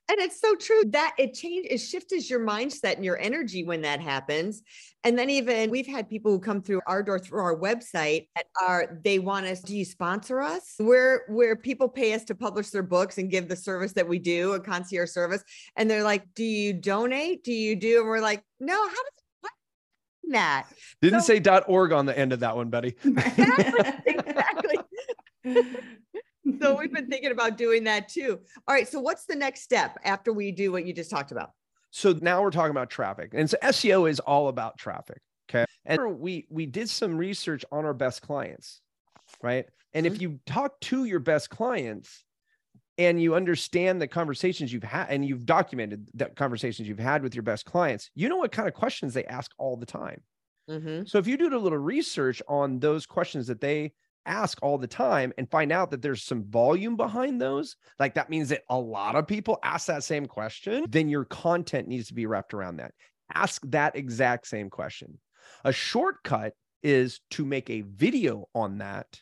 And 0.08 0.18
it's 0.20 0.40
so 0.40 0.54
true 0.56 0.82
that 0.88 1.14
it 1.18 1.32
change 1.32 1.66
it 1.70 1.78
shifts 1.78 2.28
your 2.28 2.40
mindset 2.40 2.96
and 2.96 3.04
your 3.04 3.18
energy 3.18 3.64
when 3.64 3.82
that 3.82 4.00
happens. 4.00 4.62
And 5.04 5.18
then 5.18 5.30
even 5.30 5.70
we've 5.70 5.86
had 5.86 6.08
people 6.10 6.32
who 6.32 6.38
come 6.38 6.60
through 6.60 6.80
our 6.86 7.02
door 7.02 7.18
through 7.18 7.40
our 7.40 7.56
website 7.56 8.28
that 8.36 8.46
are 8.60 8.98
they 9.04 9.18
want 9.18 9.46
us, 9.46 9.60
do 9.60 9.76
you 9.76 9.84
sponsor 9.84 10.40
us? 10.40 10.74
Where 10.78 11.22
where 11.28 11.56
people 11.56 11.88
pay 11.88 12.14
us 12.14 12.24
to 12.24 12.34
publish 12.34 12.70
their 12.70 12.82
books 12.82 13.18
and 13.18 13.30
give 13.30 13.48
the 13.48 13.56
service 13.56 13.92
that 13.94 14.06
we 14.08 14.18
do, 14.18 14.52
a 14.52 14.60
concierge 14.60 15.10
service. 15.10 15.42
And 15.76 15.90
they're 15.90 16.04
like, 16.04 16.24
Do 16.34 16.44
you 16.44 16.72
donate? 16.72 17.44
Do 17.44 17.52
you 17.52 17.76
do? 17.76 18.00
And 18.00 18.08
we're 18.08 18.20
like, 18.20 18.42
no, 18.60 18.74
how 18.74 18.88
does 18.88 19.50
that? 20.30 20.66
didn't 21.00 21.20
So- 21.20 21.26
say 21.26 21.40
dot 21.40 21.64
org 21.68 21.92
on 21.92 22.06
the 22.06 22.18
end 22.18 22.32
of 22.32 22.40
that 22.40 22.56
one 22.56 22.70
buddy 22.70 22.94
exactly. 23.04 24.78
So 26.60 26.76
we've 26.76 26.92
been 26.92 27.08
thinking 27.08 27.30
about 27.30 27.56
doing 27.56 27.84
that 27.84 28.08
too. 28.08 28.40
All 28.66 28.74
right. 28.74 28.88
So 28.88 29.00
what's 29.00 29.26
the 29.26 29.36
next 29.36 29.62
step 29.62 29.96
after 30.04 30.32
we 30.32 30.50
do 30.52 30.72
what 30.72 30.84
you 30.84 30.92
just 30.92 31.10
talked 31.10 31.32
about? 31.32 31.50
so 31.92 32.18
now 32.20 32.42
we're 32.42 32.50
talking 32.50 32.70
about 32.70 32.90
traffic 32.90 33.30
and 33.34 33.48
so 33.48 33.56
seo 33.62 34.10
is 34.10 34.18
all 34.20 34.48
about 34.48 34.76
traffic 34.76 35.20
okay 35.48 35.64
and 35.84 36.18
we 36.18 36.46
we 36.50 36.66
did 36.66 36.88
some 36.88 37.16
research 37.16 37.64
on 37.70 37.84
our 37.84 37.94
best 37.94 38.22
clients 38.22 38.80
right 39.42 39.66
and 39.94 40.06
if 40.06 40.20
you 40.20 40.40
talk 40.46 40.80
to 40.80 41.04
your 41.04 41.20
best 41.20 41.50
clients 41.50 42.24
and 42.98 43.22
you 43.22 43.34
understand 43.34 44.00
the 44.00 44.08
conversations 44.08 44.72
you've 44.72 44.82
had 44.82 45.06
and 45.10 45.24
you've 45.24 45.44
documented 45.46 46.08
the 46.14 46.26
conversations 46.26 46.88
you've 46.88 46.98
had 46.98 47.22
with 47.22 47.34
your 47.34 47.42
best 47.42 47.66
clients 47.66 48.10
you 48.14 48.28
know 48.28 48.38
what 48.38 48.52
kind 48.52 48.66
of 48.66 48.74
questions 48.74 49.14
they 49.14 49.24
ask 49.26 49.52
all 49.58 49.76
the 49.76 49.86
time 49.86 50.20
Mm-hmm. 50.70 51.06
so 51.06 51.18
if 51.18 51.26
you 51.26 51.36
do 51.36 51.48
a 51.54 51.58
little 51.58 51.76
research 51.76 52.40
on 52.48 52.78
those 52.78 53.04
questions 53.04 53.48
that 53.48 53.60
they 53.60 53.92
ask 54.26 54.58
all 54.62 54.78
the 54.78 54.86
time 54.86 55.32
and 55.38 55.50
find 55.50 55.72
out 55.72 55.90
that 55.90 56.02
there's 56.02 56.22
some 56.22 56.44
volume 56.44 56.96
behind 56.96 57.40
those, 57.40 57.76
like 57.98 58.14
that 58.14 58.30
means 58.30 58.48
that 58.50 58.62
a 58.68 58.78
lot 58.78 59.16
of 59.16 59.26
people 59.26 59.58
ask 59.62 59.86
that 59.86 60.04
same 60.04 60.26
question, 60.26 60.84
then 60.88 61.08
your 61.08 61.24
content 61.24 61.88
needs 61.88 62.08
to 62.08 62.14
be 62.14 62.26
wrapped 62.26 62.54
around 62.54 62.76
that. 62.76 62.92
Ask 63.34 63.62
that 63.70 63.96
exact 63.96 64.46
same 64.46 64.70
question. 64.70 65.18
A 65.64 65.72
shortcut 65.72 66.54
is 66.82 67.20
to 67.30 67.44
make 67.44 67.70
a 67.70 67.82
video 67.82 68.46
on 68.54 68.78
that, 68.78 69.20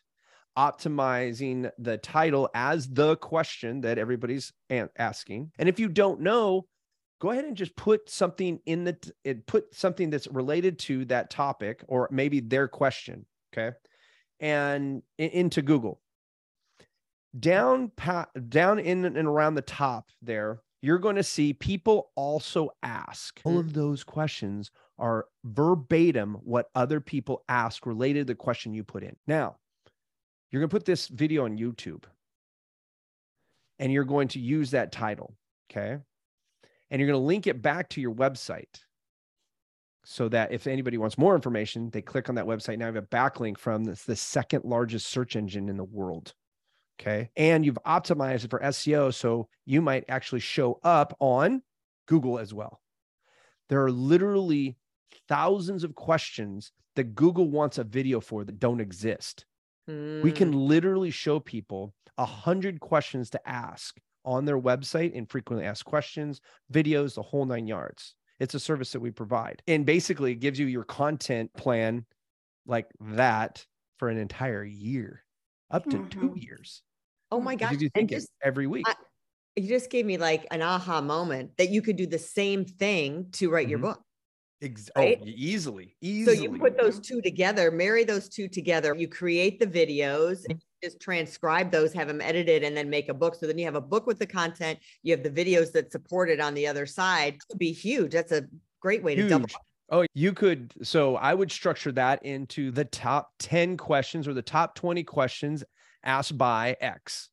optimizing 0.58 1.70
the 1.78 1.98
title 1.98 2.48
as 2.54 2.88
the 2.88 3.16
question 3.16 3.82
that 3.82 3.98
everybody's 3.98 4.52
asking. 4.98 5.52
And 5.58 5.68
if 5.68 5.78
you 5.78 5.88
don't 5.88 6.20
know, 6.20 6.66
go 7.20 7.30
ahead 7.30 7.44
and 7.44 7.56
just 7.56 7.76
put 7.76 8.08
something 8.08 8.58
in 8.66 8.84
the 8.84 8.96
put 9.46 9.74
something 9.74 10.10
that's 10.10 10.26
related 10.28 10.78
to 10.78 11.04
that 11.06 11.30
topic 11.30 11.84
or 11.86 12.08
maybe 12.10 12.40
their 12.40 12.66
question 12.66 13.26
okay 13.52 13.76
and 14.40 15.02
into 15.18 15.62
google 15.62 16.00
down 17.38 17.92
down 18.48 18.78
in 18.78 19.04
and 19.04 19.28
around 19.28 19.54
the 19.54 19.62
top 19.62 20.08
there 20.20 20.60
you're 20.82 20.98
going 20.98 21.16
to 21.16 21.22
see 21.22 21.52
people 21.52 22.10
also 22.16 22.70
ask 22.82 23.40
all 23.44 23.58
of 23.58 23.72
those 23.72 24.02
questions 24.02 24.70
are 24.98 25.26
verbatim 25.44 26.34
what 26.42 26.70
other 26.74 27.00
people 27.00 27.44
ask 27.48 27.86
related 27.86 28.26
to 28.26 28.32
the 28.32 28.34
question 28.34 28.74
you 28.74 28.82
put 28.82 29.02
in 29.02 29.14
now 29.26 29.56
you're 30.50 30.60
going 30.60 30.68
to 30.68 30.74
put 30.74 30.86
this 30.86 31.06
video 31.06 31.44
on 31.44 31.56
youtube 31.56 32.04
and 33.80 33.90
you're 33.90 34.04
going 34.04 34.28
to 34.28 34.38
use 34.38 34.70
that 34.70 34.92
title. 34.92 35.34
Okay. 35.70 35.98
And 36.90 37.00
you're 37.00 37.08
going 37.08 37.20
to 37.20 37.26
link 37.26 37.46
it 37.48 37.62
back 37.62 37.88
to 37.90 38.00
your 38.00 38.14
website 38.14 38.84
so 40.04 40.28
that 40.28 40.52
if 40.52 40.66
anybody 40.66 40.98
wants 40.98 41.18
more 41.18 41.34
information, 41.34 41.90
they 41.90 42.02
click 42.02 42.28
on 42.28 42.34
that 42.36 42.46
website. 42.46 42.78
Now 42.78 42.86
I 42.86 42.88
have 42.88 42.96
a 42.96 43.02
backlink 43.02 43.58
from 43.58 43.84
this, 43.84 44.04
the 44.04 44.16
second 44.16 44.64
largest 44.64 45.06
search 45.06 45.36
engine 45.36 45.68
in 45.68 45.76
the 45.76 45.84
world. 45.84 46.34
Okay. 47.00 47.30
And 47.36 47.64
you've 47.64 47.78
optimized 47.86 48.44
it 48.44 48.50
for 48.50 48.60
SEO. 48.60 49.12
So 49.12 49.48
you 49.66 49.80
might 49.80 50.04
actually 50.08 50.40
show 50.40 50.78
up 50.82 51.16
on 51.18 51.62
Google 52.06 52.38
as 52.38 52.52
well. 52.52 52.80
There 53.68 53.82
are 53.84 53.90
literally 53.90 54.76
thousands 55.28 55.84
of 55.84 55.94
questions 55.94 56.72
that 56.96 57.14
Google 57.14 57.48
wants 57.48 57.78
a 57.78 57.84
video 57.84 58.20
for 58.20 58.44
that 58.44 58.58
don't 58.58 58.80
exist. 58.80 59.46
Mm. 59.88 60.22
We 60.22 60.32
can 60.32 60.52
literally 60.52 61.10
show 61.10 61.40
people 61.40 61.94
a 62.18 62.24
hundred 62.24 62.80
questions 62.80 63.30
to 63.30 63.48
ask 63.48 63.96
on 64.24 64.44
their 64.44 64.60
website 64.60 65.12
in 65.12 65.24
frequently 65.24 65.66
asked 65.66 65.84
questions, 65.84 66.40
videos, 66.72 67.14
the 67.14 67.22
whole 67.22 67.46
nine 67.46 67.66
yards. 67.66 68.14
It's 68.40 68.54
a 68.54 68.60
service 68.60 68.92
that 68.92 69.00
we 69.00 69.10
provide. 69.10 69.62
And 69.68 69.86
basically 69.86 70.32
it 70.32 70.40
gives 70.40 70.58
you 70.58 70.66
your 70.66 70.84
content 70.84 71.52
plan 71.54 72.06
like 72.66 72.86
that 73.00 73.64
for 73.98 74.08
an 74.08 74.16
entire 74.16 74.64
year, 74.64 75.22
up 75.70 75.84
to 75.84 75.98
mm-hmm. 75.98 76.08
two 76.08 76.34
years. 76.36 76.82
Oh 77.30 77.40
my 77.40 77.54
gosh. 77.54 77.74
You 77.78 77.90
think 77.90 78.10
just, 78.10 78.30
every 78.42 78.66
week. 78.66 78.86
I, 78.88 78.94
you 79.56 79.68
just 79.68 79.90
gave 79.90 80.06
me 80.06 80.16
like 80.16 80.46
an 80.50 80.62
aha 80.62 81.00
moment 81.00 81.56
that 81.58 81.68
you 81.68 81.82
could 81.82 81.96
do 81.96 82.06
the 82.06 82.18
same 82.18 82.64
thing 82.64 83.26
to 83.32 83.50
write 83.50 83.64
mm-hmm. 83.64 83.70
your 83.70 83.78
book. 83.80 84.00
Ex- 84.62 84.90
oh, 84.96 85.00
right? 85.00 85.18
Oh, 85.20 85.26
easily, 85.26 85.96
easily. 86.00 86.36
So 86.36 86.42
you 86.42 86.58
put 86.58 86.78
those 86.78 86.98
two 86.98 87.20
together, 87.20 87.70
marry 87.70 88.04
those 88.04 88.28
two 88.28 88.48
together. 88.48 88.94
You 88.94 89.08
create 89.08 89.60
the 89.60 89.66
videos 89.66 90.44
just 90.82 91.00
transcribe 91.00 91.70
those, 91.70 91.92
have 91.92 92.08
them 92.08 92.20
edited, 92.20 92.62
and 92.62 92.76
then 92.76 92.88
make 92.88 93.08
a 93.08 93.14
book. 93.14 93.34
So 93.34 93.46
then 93.46 93.58
you 93.58 93.64
have 93.64 93.74
a 93.74 93.80
book 93.80 94.06
with 94.06 94.18
the 94.18 94.26
content. 94.26 94.78
You 95.02 95.12
have 95.14 95.22
the 95.22 95.30
videos 95.30 95.72
that 95.72 95.92
support 95.92 96.30
it 96.30 96.40
on 96.40 96.54
the 96.54 96.66
other 96.66 96.86
side. 96.86 97.34
It 97.34 97.42
would 97.50 97.58
be 97.58 97.72
huge. 97.72 98.12
That's 98.12 98.32
a 98.32 98.46
great 98.80 99.02
way 99.02 99.14
huge. 99.14 99.26
to 99.26 99.30
double. 99.30 99.48
Oh, 99.90 100.06
you 100.14 100.32
could. 100.32 100.72
So 100.82 101.16
I 101.16 101.34
would 101.34 101.50
structure 101.50 101.92
that 101.92 102.24
into 102.24 102.70
the 102.70 102.84
top 102.84 103.30
10 103.40 103.76
questions 103.76 104.28
or 104.28 104.34
the 104.34 104.42
top 104.42 104.74
20 104.74 105.02
questions 105.02 105.64
asked 106.04 106.38
by 106.38 106.76
X. 106.80 107.28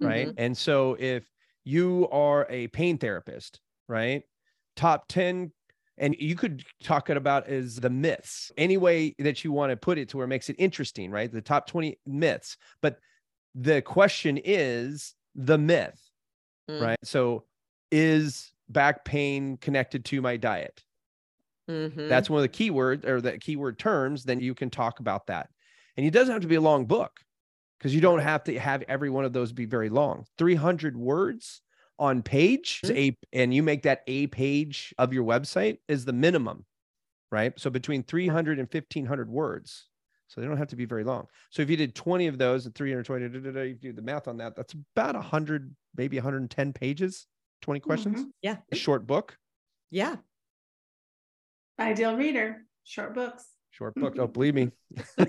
Right. 0.00 0.28
Mm-hmm. 0.28 0.38
And 0.38 0.56
so 0.56 0.96
if 0.98 1.28
you 1.64 2.08
are 2.10 2.46
a 2.48 2.68
pain 2.68 2.98
therapist, 2.98 3.60
right? 3.88 4.22
Top 4.76 5.06
10 5.08 5.52
and 5.98 6.14
you 6.18 6.34
could 6.34 6.64
talk 6.82 7.10
it 7.10 7.16
about 7.16 7.48
as 7.48 7.76
the 7.76 7.90
myths 7.90 8.52
any 8.56 8.76
way 8.76 9.14
that 9.18 9.44
you 9.44 9.52
want 9.52 9.70
to 9.70 9.76
put 9.76 9.98
it 9.98 10.08
to 10.08 10.16
where 10.16 10.24
it 10.24 10.28
makes 10.28 10.48
it 10.48 10.56
interesting 10.58 11.10
right? 11.10 11.32
The 11.32 11.42
top 11.42 11.66
20 11.66 11.98
myths 12.06 12.56
but 12.82 12.98
the 13.54 13.82
question 13.82 14.38
is 14.42 15.14
the 15.34 15.58
myth 15.58 16.00
mm. 16.70 16.80
right? 16.80 16.98
So 17.02 17.44
is 17.90 18.52
back 18.68 19.04
pain 19.04 19.56
connected 19.56 20.04
to 20.06 20.20
my 20.20 20.36
diet? 20.36 20.82
Mm-hmm. 21.68 22.08
that's 22.08 22.30
one 22.30 22.42
of 22.42 22.50
the 22.50 22.70
keywords 22.70 23.04
or 23.04 23.20
the 23.20 23.36
keyword 23.36 23.78
terms 23.78 24.24
then 24.24 24.40
you 24.40 24.54
can 24.54 24.70
talk 24.70 25.00
about 25.00 25.26
that. 25.26 25.50
And 25.98 26.06
it 26.06 26.12
doesn't 26.12 26.32
have 26.32 26.40
to 26.40 26.48
be 26.48 26.54
a 26.54 26.62
long 26.62 26.86
book 26.86 27.20
because 27.78 27.94
you 27.94 28.00
don't 28.00 28.20
have 28.20 28.44
to 28.44 28.58
have 28.58 28.82
every 28.88 29.10
one 29.10 29.24
of 29.24 29.32
those 29.32 29.52
be 29.52 29.66
very 29.66 29.88
long. 29.88 30.24
300 30.38 30.96
words 30.96 31.60
on 31.98 32.22
page 32.22 32.80
mm-hmm. 32.84 32.96
a 32.96 33.16
and 33.32 33.52
you 33.52 33.62
make 33.62 33.82
that 33.82 34.02
a 34.06 34.28
page 34.28 34.94
of 34.98 35.12
your 35.12 35.24
website 35.24 35.78
is 35.88 36.04
the 36.04 36.12
minimum 36.12 36.64
right? 37.30 37.52
So 37.58 37.70
between 37.70 38.02
300 38.02 38.58
and 38.58 38.68
1500 38.72 39.30
words. 39.30 39.86
So 40.28 40.40
they 40.40 40.46
don't 40.46 40.58
have 40.58 40.68
to 40.68 40.76
be 40.76 40.84
very 40.84 41.04
long. 41.04 41.26
So 41.50 41.62
if 41.62 41.70
you 41.70 41.76
did 41.76 41.94
20 41.94 42.26
of 42.26 42.36
those 42.36 42.66
at 42.66 42.74
320 42.74 43.24
you 43.24 43.74
do 43.74 43.92
the 43.92 44.02
math 44.02 44.28
on 44.28 44.36
that 44.38 44.56
that's 44.56 44.74
about 44.94 45.14
100 45.14 45.74
maybe 45.96 46.18
110 46.18 46.72
pages 46.74 47.26
20 47.62 47.80
questions. 47.80 48.20
Mm-hmm. 48.20 48.28
yeah. 48.42 48.56
A 48.70 48.76
short 48.76 49.06
book. 49.06 49.38
Yeah. 49.90 50.16
Ideal 51.80 52.14
reader. 52.14 52.66
Short 52.84 53.14
books. 53.14 53.46
Short 53.70 53.94
book. 53.94 54.16
Don't 54.16 54.32
believe 54.34 54.54
me. 54.54 54.70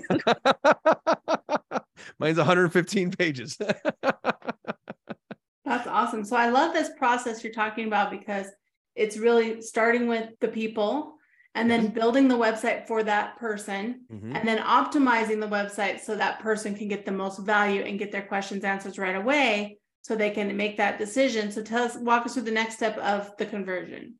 Mine's 2.18 2.36
115 2.36 3.12
pages 3.12 3.56
That's 5.70 5.86
awesome. 5.86 6.24
So 6.24 6.36
I 6.36 6.48
love 6.48 6.72
this 6.72 6.90
process 6.98 7.44
you're 7.44 7.52
talking 7.52 7.86
about 7.86 8.10
because 8.10 8.48
it's 8.96 9.16
really 9.16 9.62
starting 9.62 10.08
with 10.08 10.28
the 10.40 10.48
people 10.48 11.14
and 11.54 11.70
then 11.70 11.84
mm-hmm. 11.84 11.94
building 11.94 12.26
the 12.26 12.34
website 12.34 12.88
for 12.88 13.04
that 13.04 13.38
person 13.38 14.00
mm-hmm. 14.12 14.34
and 14.34 14.48
then 14.48 14.58
optimizing 14.58 15.38
the 15.38 15.46
website 15.46 16.00
so 16.00 16.16
that 16.16 16.40
person 16.40 16.74
can 16.74 16.88
get 16.88 17.06
the 17.06 17.12
most 17.12 17.38
value 17.38 17.82
and 17.82 18.00
get 18.00 18.10
their 18.10 18.22
questions 18.22 18.64
answered 18.64 18.98
right 18.98 19.14
away 19.14 19.78
so 20.02 20.16
they 20.16 20.30
can 20.30 20.56
make 20.56 20.76
that 20.76 20.98
decision. 20.98 21.52
So 21.52 21.62
tell 21.62 21.84
us 21.84 21.96
walk 21.98 22.26
us 22.26 22.34
through 22.34 22.42
the 22.42 22.50
next 22.50 22.74
step 22.74 22.98
of 22.98 23.30
the 23.36 23.46
conversion. 23.46 24.16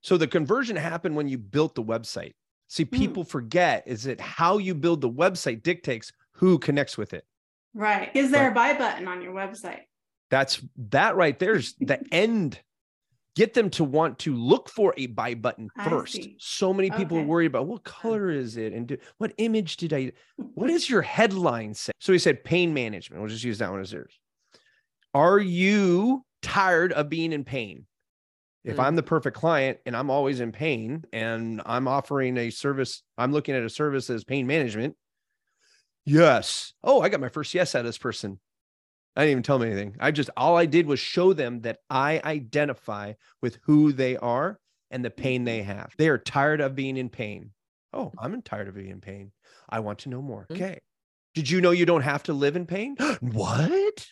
So 0.00 0.16
the 0.16 0.28
conversion 0.28 0.76
happened 0.76 1.14
when 1.14 1.28
you 1.28 1.36
built 1.36 1.74
the 1.74 1.84
website. 1.84 2.32
See, 2.68 2.84
hmm. 2.84 2.96
people 2.96 3.24
mm. 3.24 3.28
forget 3.28 3.82
is 3.84 4.04
that 4.04 4.18
how 4.18 4.56
you 4.56 4.74
build 4.74 5.02
the 5.02 5.10
website 5.10 5.62
dictates 5.62 6.10
who 6.32 6.58
connects 6.58 6.96
with 6.96 7.12
it. 7.12 7.26
Right. 7.74 8.10
Is 8.14 8.30
there 8.30 8.44
right. 8.44 8.52
a 8.52 8.54
buy 8.54 8.78
button 8.78 9.08
on 9.08 9.20
your 9.20 9.34
website? 9.34 9.82
That's 10.30 10.60
that 10.90 11.16
right 11.16 11.38
there's 11.38 11.74
the 11.80 12.00
end. 12.12 12.60
Get 13.36 13.54
them 13.54 13.70
to 13.70 13.84
want 13.84 14.18
to 14.20 14.34
look 14.34 14.68
for 14.68 14.92
a 14.96 15.06
buy 15.06 15.34
button 15.34 15.68
first. 15.84 16.28
So 16.38 16.74
many 16.74 16.90
people 16.90 17.16
okay. 17.16 17.24
are 17.24 17.28
worried 17.28 17.46
about 17.46 17.68
what 17.68 17.84
color 17.84 18.28
is 18.28 18.56
it 18.56 18.72
and 18.72 18.88
do, 18.88 18.96
what 19.18 19.32
image 19.38 19.76
did 19.76 19.92
I, 19.92 20.12
what 20.36 20.68
is 20.70 20.90
your 20.90 21.00
headline 21.00 21.74
say? 21.74 21.92
So 22.00 22.12
he 22.12 22.18
said 22.18 22.42
pain 22.42 22.74
management. 22.74 23.22
We'll 23.22 23.30
just 23.30 23.44
use 23.44 23.58
that 23.58 23.70
one 23.70 23.80
as 23.80 23.92
yours. 23.92 24.18
Are 25.14 25.38
you 25.38 26.24
tired 26.42 26.92
of 26.92 27.08
being 27.08 27.32
in 27.32 27.44
pain? 27.44 27.86
If 28.64 28.76
mm. 28.76 28.84
I'm 28.84 28.96
the 28.96 29.02
perfect 29.02 29.36
client 29.36 29.78
and 29.86 29.96
I'm 29.96 30.10
always 30.10 30.40
in 30.40 30.52
pain 30.52 31.04
and 31.12 31.62
I'm 31.64 31.88
offering 31.88 32.36
a 32.36 32.50
service, 32.50 33.02
I'm 33.16 33.32
looking 33.32 33.54
at 33.54 33.62
a 33.62 33.70
service 33.70 34.10
as 34.10 34.24
pain 34.24 34.46
management. 34.46 34.96
Yes. 36.04 36.72
Oh, 36.82 37.00
I 37.00 37.08
got 37.08 37.20
my 37.20 37.28
first 37.28 37.54
yes 37.54 37.74
out 37.74 37.80
of 37.80 37.86
this 37.86 37.98
person. 37.98 38.40
I 39.16 39.22
didn't 39.22 39.32
even 39.32 39.42
tell 39.42 39.58
them 39.58 39.68
anything. 39.68 39.96
I 40.00 40.10
just 40.10 40.30
all 40.36 40.56
I 40.56 40.66
did 40.66 40.86
was 40.86 41.00
show 41.00 41.32
them 41.32 41.62
that 41.62 41.78
I 41.88 42.20
identify 42.24 43.14
with 43.42 43.58
who 43.62 43.92
they 43.92 44.16
are 44.16 44.58
and 44.90 45.04
the 45.04 45.10
pain 45.10 45.44
they 45.44 45.62
have. 45.62 45.92
They 45.98 46.08
are 46.08 46.18
tired 46.18 46.60
of 46.60 46.74
being 46.74 46.96
in 46.96 47.08
pain. 47.08 47.50
Oh, 47.92 48.12
I'm 48.18 48.40
tired 48.42 48.68
of 48.68 48.74
being 48.74 48.90
in 48.90 49.00
pain. 49.00 49.32
I 49.68 49.80
want 49.80 50.00
to 50.00 50.08
know 50.08 50.22
more. 50.22 50.46
Mm-hmm. 50.50 50.62
Okay. 50.62 50.80
Did 51.34 51.50
you 51.50 51.60
know 51.60 51.70
you 51.70 51.86
don't 51.86 52.02
have 52.02 52.22
to 52.24 52.32
live 52.32 52.56
in 52.56 52.66
pain? 52.66 52.96
what? 53.20 54.06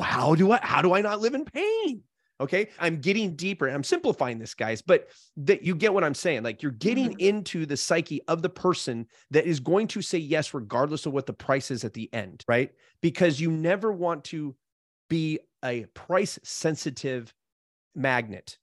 How 0.00 0.34
do 0.34 0.52
I 0.52 0.60
how 0.62 0.82
do 0.82 0.94
I 0.94 1.00
not 1.00 1.20
live 1.20 1.34
in 1.34 1.44
pain? 1.44 2.02
Okay. 2.40 2.68
I'm 2.78 3.00
getting 3.00 3.36
deeper. 3.36 3.68
I'm 3.68 3.84
simplifying 3.84 4.38
this, 4.38 4.54
guys, 4.54 4.80
but 4.80 5.08
that 5.36 5.62
you 5.62 5.74
get 5.74 5.92
what 5.92 6.04
I'm 6.04 6.14
saying. 6.14 6.42
Like 6.42 6.62
you're 6.62 6.72
getting 6.72 7.10
mm-hmm. 7.10 7.20
into 7.20 7.66
the 7.66 7.76
psyche 7.76 8.22
of 8.28 8.40
the 8.40 8.48
person 8.48 9.06
that 9.30 9.46
is 9.46 9.60
going 9.60 9.88
to 9.88 10.00
say 10.00 10.18
yes, 10.18 10.54
regardless 10.54 11.04
of 11.04 11.12
what 11.12 11.26
the 11.26 11.34
price 11.34 11.70
is 11.70 11.84
at 11.84 11.92
the 11.92 12.08
end, 12.14 12.44
right? 12.48 12.70
Because 13.02 13.40
you 13.40 13.50
never 13.50 13.92
want 13.92 14.24
to 14.24 14.56
be 15.10 15.38
a 15.62 15.84
price 15.92 16.38
sensitive 16.42 17.34
magnet. 17.94 18.56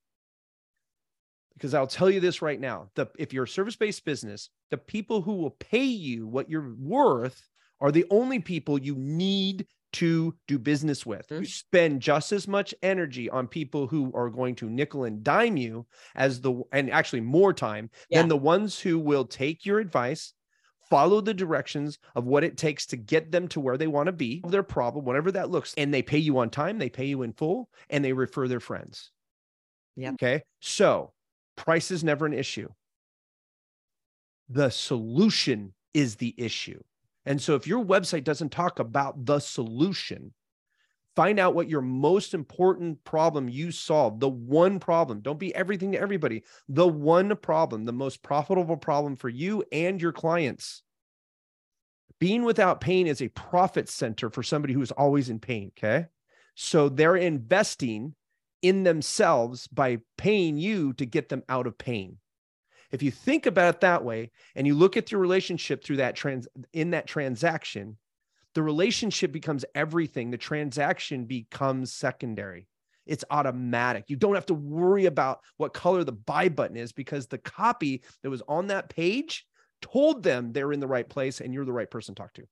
Because 1.53 1.74
I'll 1.74 1.88
tell 1.88 2.10
you 2.10 2.19
this 2.19 2.41
right 2.41 2.60
now 2.60 2.89
the, 2.96 3.07
if 3.17 3.34
you're 3.34 3.43
a 3.43 3.48
service 3.48 3.75
based 3.75 4.05
business, 4.05 4.50
the 4.72 4.77
people 4.77 5.22
who 5.22 5.36
will 5.36 5.51
pay 5.51 5.86
you 5.86 6.27
what 6.27 6.50
you're 6.50 6.75
worth 6.79 7.48
are 7.79 7.91
the 7.91 8.05
only 8.10 8.39
people 8.39 8.79
you 8.79 8.96
need 8.96 9.67
to 9.94 10.36
do 10.48 10.60
business 10.60 11.06
with. 11.06 11.27
Mm-hmm. 11.27 11.44
You 11.44 11.48
spend 11.48 12.01
just 12.01 12.32
as 12.32 12.48
much 12.48 12.74
energy 12.84 13.29
on 13.29 13.48
people 13.48 13.88
who 13.88 14.12
are 14.13 14.29
going 14.29 14.56
to 14.56 14.70
nickel 14.70 15.06
and 15.06 15.24
dime 15.24 15.58
you 15.58 15.86
as 16.15 16.41
the, 16.41 16.62
and 16.72 16.91
actually 16.91 17.22
more 17.22 17.53
time 17.53 17.89
yeah. 18.10 18.20
than 18.20 18.27
the 18.27 18.38
ones 18.38 18.79
who 18.79 19.00
will 19.00 19.25
take 19.25 19.65
your 19.65 19.79
advice, 19.79 20.34
follow 20.89 21.22
the 21.22 21.34
directions 21.34 22.00
of 22.15 22.25
what 22.25 22.44
it 22.44 22.58
takes 22.58 22.86
to 22.88 22.98
get 22.98 23.32
them 23.32 23.48
to 23.50 23.60
where 23.60 23.77
they 23.77 23.88
want 23.88 24.08
to 24.08 24.12
be, 24.12 24.44
their 24.48 24.63
problem, 24.63 25.06
whatever 25.06 25.32
that 25.32 25.50
looks, 25.50 25.74
and 25.77 25.94
they 25.94 26.01
pay 26.01 26.17
you 26.17 26.38
on 26.38 26.50
time, 26.50 26.77
they 26.77 26.89
pay 26.89 27.06
you 27.06 27.24
in 27.24 27.34
full, 27.34 27.70
and 27.89 28.03
they 28.03 28.13
refer 28.13 28.48
their 28.48 28.60
friends. 28.60 29.12
Yeah. 29.96 30.12
Okay. 30.12 30.44
So 30.60 31.13
price 31.56 31.91
is 31.91 32.03
never 32.03 32.25
an 32.25 32.34
issue. 32.34 32.70
The 34.50 34.70
solution 34.70 35.74
is 35.94 36.15
the 36.15 36.34
issue. 36.38 36.82
And 37.27 37.41
so 37.41 37.55
if 37.55 37.67
your 37.67 37.84
website 37.84 38.24
doesn't 38.24 38.53
talk 38.53 38.79
about 38.79 39.25
the 39.25 39.39
solution, 39.39 40.34
find 41.13 41.39
out 41.39 41.53
what 41.53 41.67
your 41.67 41.81
most 41.81 42.34
important 42.34 43.03
problem 43.03 43.50
you 43.50 43.69
solve, 43.69 44.22
the 44.22 44.29
one 44.29 44.79
problem. 44.79 45.19
Don't 45.19 45.38
be 45.38 45.53
everything 45.53 45.91
to 45.91 46.00
everybody. 46.00 46.43
The 46.69 46.88
one 46.88 47.36
problem, 47.36 47.84
the 47.84 47.91
most 47.91 48.24
profitable 48.24 48.77
problem 48.77 49.17
for 49.17 49.27
you 49.27 49.65
and 49.74 50.01
your 50.01 50.13
clients. 50.13 50.84
Being 52.17 52.46
without 52.46 52.79
pain 52.79 53.07
is 53.07 53.22
a 53.22 53.27
profit 53.27 53.89
center 53.89 54.29
for 54.29 54.41
somebody 54.41 54.74
who 54.74 54.81
is 54.81 54.91
always 54.91 55.29
in 55.29 55.39
pain. 55.39 55.74
Okay. 55.77 56.05
So 56.55 56.88
they're 56.88 57.17
investing 57.17 58.15
in 58.62 58.84
themselves 58.84 59.67
by 59.67 59.98
paying 60.17 60.55
you 60.55 60.93
to 60.93 61.05
get 61.05 61.27
them 61.27 61.43
out 61.50 61.67
of 61.67 61.77
pain. 61.77 62.19
If 62.91 63.03
you 63.03 63.12
think 63.12 63.46
about 63.46 63.75
it 63.75 63.82
that 63.82 64.03
way 64.03 64.32
and 64.56 64.65
you 64.65 64.75
look 64.75 64.98
at 64.98 65.12
your 65.12 65.20
relationship 65.20 65.84
through 65.84 65.98
that 65.98 66.15
trans 66.15 66.48
in 66.74 66.91
that 66.91 67.08
transaction, 67.08 67.98
the 68.53 68.63
relationship 68.63 69.32
becomes 69.32 69.65
everything. 69.75 70.32
The 70.32 70.38
transaction 70.38 71.25
becomes 71.25 71.91
secondary. 71.91 72.67
It's 73.06 73.25
automatic. 73.29 74.06
You 74.08 74.15
don't 74.15 74.36
have 74.36 74.46
to 74.48 74.53
worry 74.53 75.06
about 75.06 75.41
what 75.58 75.74
color 75.74 76.03
the 76.03 76.12
buy 76.12 76.50
button 76.50 76.77
is 76.77 76.91
because 76.91 77.27
the 77.27 77.38
copy 77.38 78.03
that 78.24 78.29
was 78.29 78.41
on 78.48 78.67
that 78.67 78.89
page 78.89 79.46
told 79.82 80.24
them 80.24 80.51
they're 80.51 80.74
in 80.74 80.79
the 80.79 80.88
right 80.88 81.08
place 81.08 81.39
and 81.39 81.53
you're 81.53 81.65
the 81.65 81.74
right 81.74 81.89
person 81.89 82.15
to 82.15 82.22
talk 82.22 82.34
to. 82.34 82.48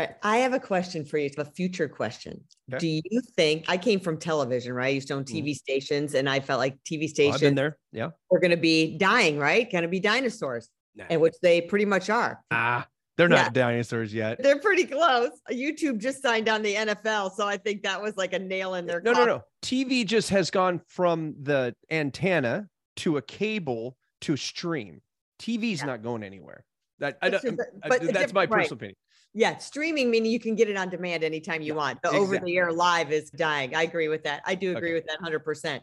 Right, 0.00 0.16
I 0.22 0.38
have 0.38 0.54
a 0.54 0.58
question 0.60 1.04
for 1.04 1.18
you. 1.18 1.26
It's 1.26 1.36
a 1.36 1.44
future 1.44 1.86
question. 1.88 2.42
Okay. 2.72 2.78
Do 2.78 2.86
you 3.10 3.20
think 3.36 3.66
I 3.68 3.76
came 3.76 4.00
from 4.00 4.16
television, 4.18 4.72
right? 4.72 4.86
I 4.86 4.88
used 4.88 5.08
to 5.08 5.14
own. 5.14 5.24
TV 5.24 5.54
stations 5.54 6.14
and 6.14 6.26
I 6.28 6.40
felt 6.40 6.58
like 6.58 6.78
TV 6.90 7.04
Oh, 7.04 7.08
stations 7.08 7.40
been 7.42 7.54
there. 7.54 7.76
Yeah. 7.92 8.08
were 8.30 8.40
going 8.40 8.50
to 8.52 8.56
be 8.56 8.96
dying, 8.96 9.36
right? 9.38 9.70
Going 9.70 9.82
to 9.82 9.88
be 9.88 10.00
dinosaurs, 10.00 10.70
Nah. 10.96 11.04
and 11.10 11.20
which 11.20 11.34
they 11.42 11.60
pretty 11.60 11.84
much 11.84 12.08
are. 12.08 12.42
Ah, 12.50 12.88
they're 13.18 13.28
Yeah. 13.28 13.42
not 13.42 13.52
dinosaurs 13.52 14.14
yet. 14.14 14.42
They're 14.42 14.58
pretty 14.58 14.84
close. 14.86 15.32
YouTube 15.50 15.98
just 15.98 16.22
signed 16.22 16.48
on 16.48 16.62
the 16.62 16.74
NFL, 16.76 17.32
so 17.36 17.46
I 17.46 17.58
think 17.58 17.82
that 17.82 18.00
was 18.00 18.16
like 18.16 18.32
a 18.32 18.38
nail 18.38 18.74
in 18.76 18.86
their 18.86 19.02
No, 19.02 19.12
no, 19.12 19.26
no. 19.26 19.42
TV 19.62 20.06
just 20.06 20.30
has 20.30 20.50
gone 20.50 20.80
from 20.88 21.34
the 21.42 21.74
antenna 21.90 22.68
to 22.96 23.18
a 23.18 23.22
cable 23.22 23.98
to 24.22 24.36
stream. 24.38 25.02
TV's 25.38 25.80
Yeah. 25.80 25.86
not 25.86 26.02
going 26.02 26.22
anywhere. 26.22 26.64
That 27.00 27.18
I 27.22 27.28
It's 27.28 27.42
just 27.42 27.58
a- 27.58 27.66
I- 27.82 27.88
but 27.88 28.02
that's 28.14 28.32
my 28.32 28.40
right. 28.42 28.50
personal 28.50 28.74
opinion. 28.76 28.96
Yeah, 29.32 29.58
streaming 29.58 30.10
meaning 30.10 30.32
you 30.32 30.40
can 30.40 30.56
get 30.56 30.68
it 30.68 30.76
on 30.76 30.88
demand 30.88 31.22
anytime 31.22 31.62
you 31.62 31.72
Yeah, 31.72 31.78
want. 31.78 32.02
The 32.02 32.08
exactly. 32.08 32.36
over 32.36 32.44
the 32.44 32.56
air 32.56 32.72
live 32.72 33.12
is 33.12 33.30
dying. 33.30 33.74
I 33.74 33.82
agree 33.84 34.08
with 34.08 34.24
that. 34.24 34.42
I 34.44 34.54
do 34.54 34.76
agree 34.76 34.90
Okay. 34.90 34.94
with 34.94 35.06
that 35.06 35.20
100%. 35.20 35.82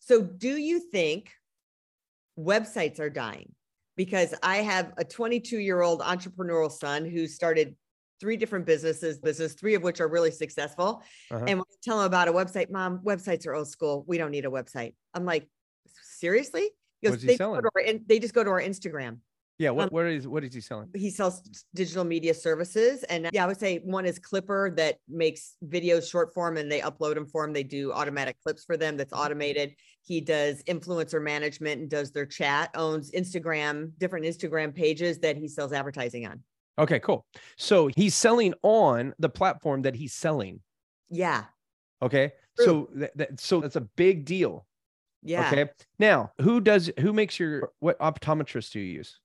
So, 0.00 0.22
do 0.22 0.56
you 0.56 0.80
think 0.80 1.30
websites 2.38 2.98
are 2.98 3.10
dying? 3.10 3.54
Because 3.96 4.34
I 4.42 4.58
have 4.58 4.92
a 4.96 5.04
22 5.04 5.58
year 5.58 5.80
old 5.80 6.00
entrepreneurial 6.00 6.70
son 6.70 7.04
who 7.04 7.26
started 7.26 7.76
three 8.20 8.36
different 8.36 8.66
businesses, 8.66 9.18
business, 9.18 9.54
three 9.54 9.74
of 9.74 9.82
which 9.82 10.00
are 10.00 10.08
really 10.08 10.30
successful. 10.32 11.02
Uh-huh. 11.30 11.44
And 11.46 11.58
when 11.58 11.64
I 11.70 11.74
tell 11.82 12.00
him 12.00 12.06
about 12.06 12.26
a 12.26 12.32
website, 12.32 12.70
mom, 12.70 12.98
websites 13.04 13.46
are 13.46 13.54
old 13.54 13.68
school. 13.68 14.04
We 14.08 14.18
don't 14.18 14.32
need 14.32 14.44
a 14.44 14.50
website. 14.50 14.94
I'm 15.14 15.24
like, 15.24 15.48
seriously? 16.02 16.70
He 17.00 17.08
they, 17.10 17.36
go 17.36 17.60
to 17.60 17.70
our, 17.76 17.82
they 18.06 18.18
just 18.18 18.34
go 18.34 18.42
to 18.42 18.50
our 18.50 18.60
Instagram 18.60 19.18
Yeah. 19.58 19.70
What, 19.70 19.84
Um, 19.84 19.88
what 19.90 20.06
is 20.06 20.28
what 20.28 20.44
is 20.44 20.54
he 20.54 20.60
selling? 20.60 20.88
he 20.94 21.10
sells 21.10 21.42
digital 21.74 22.04
media 22.04 22.32
services 22.32 23.02
and 23.04 23.28
yeah 23.32 23.42
i 23.44 23.46
would 23.46 23.58
say 23.58 23.78
one 23.84 24.06
is 24.06 24.18
clipper 24.18 24.72
that 24.76 24.98
makes 25.08 25.56
videos 25.66 26.08
short 26.08 26.32
form 26.32 26.56
and 26.56 26.70
they 26.70 26.80
upload 26.80 27.14
them 27.14 27.26
for 27.26 27.44
him 27.44 27.52
they 27.52 27.64
do 27.64 27.92
automatic 27.92 28.36
clips 28.42 28.64
for 28.64 28.76
them 28.76 28.96
that's 28.96 29.12
automated 29.12 29.74
he 30.02 30.20
does 30.20 30.62
influencer 30.64 31.20
management 31.22 31.80
and 31.80 31.90
does 31.90 32.12
their 32.12 32.24
chat 32.26 32.70
owns 32.76 33.10
instagram 33.12 33.90
different 33.98 34.24
instagram 34.24 34.72
pages 34.74 35.18
that 35.18 35.36
he 35.36 35.48
sells 35.48 35.72
advertising 35.72 36.26
on 36.26 36.42
Okay, 36.80 37.00
cool. 37.00 37.26
So 37.56 37.88
he's 37.96 38.14
selling 38.14 38.54
on 38.62 39.12
the 39.18 39.28
platform 39.28 39.82
that 39.82 39.96
he's 39.96 40.14
selling. 40.14 40.60
yeah 41.10 41.46
Okay. 42.00 42.30
So 42.54 42.88
that, 42.94 43.16
that 43.16 43.40
so 43.40 43.60
that's 43.60 43.74
a 43.74 43.80
big 43.80 44.24
deal. 44.24 44.64
yeah 45.24 45.48
Okay. 45.50 45.70
Now, 45.98 46.30
who 46.40 46.60
does 46.60 46.88
who 47.00 47.12
makes 47.12 47.40
your 47.40 47.72
what 47.80 47.98
optometrist 47.98 48.70
do 48.70 48.78
you 48.78 48.92
use? 48.98 49.18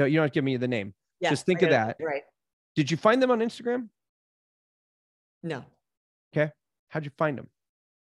Don't 0.00 0.10
you 0.10 0.16
don't 0.16 0.24
have 0.24 0.30
to 0.32 0.34
give 0.34 0.44
me 0.44 0.56
the 0.56 0.66
name. 0.68 0.94
yeah 1.20 1.30
just 1.30 1.44
think 1.46 1.60
of 1.62 1.70
that. 1.70 1.96
right 2.00 2.22
Did 2.74 2.90
you 2.90 2.96
find 2.96 3.20
them 3.22 3.30
on 3.30 3.40
Instagram? 3.40 3.88
no 5.42 5.64
Okay. 6.34 6.50
How'd 6.88 7.04
you 7.04 7.10
find 7.18 7.36
them? 7.38 7.48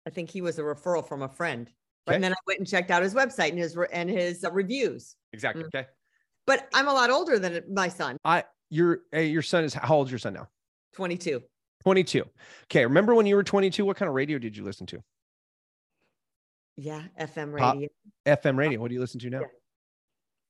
i 0.07 0.11
think 0.11 0.31
he 0.31 0.41
was 0.41 0.59
a 0.59 0.63
referral 0.63 1.07
from 1.07 1.23
a 1.23 1.29
friend 1.29 1.71
Okay. 2.09 2.15
and 2.15 2.25
then 2.25 2.33
i 2.33 2.37
went 2.47 2.59
and 2.59 2.67
checked 2.69 2.91
out 2.91 3.03
his 3.03 3.15
website 3.15 3.51
and 3.51 3.59
his 3.59 3.77
re- 3.77 3.87
and 3.93 4.09
his 4.11 4.43
uh, 4.45 4.51
reviews 4.51 5.15
Exactly. 5.35 5.63
Mm. 5.65 5.67
Okay. 5.69 5.87
but 6.47 6.69
i'm 6.75 6.89
a 6.89 6.93
lot 6.93 7.11
older 7.11 7.39
than 7.39 7.63
my 7.73 7.89
son 7.89 8.17
I 8.25 8.45
your 8.71 9.01
hey, 9.13 9.27
your 9.27 9.43
son 9.43 9.65
is 9.65 9.75
how 9.75 9.97
old's 9.97 10.11
your 10.11 10.19
son 10.19 10.35
now? 10.35 10.49
22 10.95 11.43
22. 11.83 12.25
Okay. 12.65 12.85
Remember 12.85 13.15
when 13.15 13.25
you 13.27 13.35
were 13.37 13.43
22? 13.43 13.85
What 13.87 13.97
kind 13.97 14.09
of 14.09 14.15
radio 14.15 14.39
did 14.39 14.55
you 14.57 14.63
listen 14.65 14.87
to? 14.87 15.03
yeah 16.77 17.03
fm 17.21 17.57
Pop- 17.59 17.75
radio 17.75 17.89
FM 18.27 18.57
radio. 18.57 18.81
What 18.81 18.89
do 18.89 18.95
you 18.95 19.01
listen 19.01 19.19
to 19.21 19.31
now? 19.31 19.41
Yeah. 19.41 19.47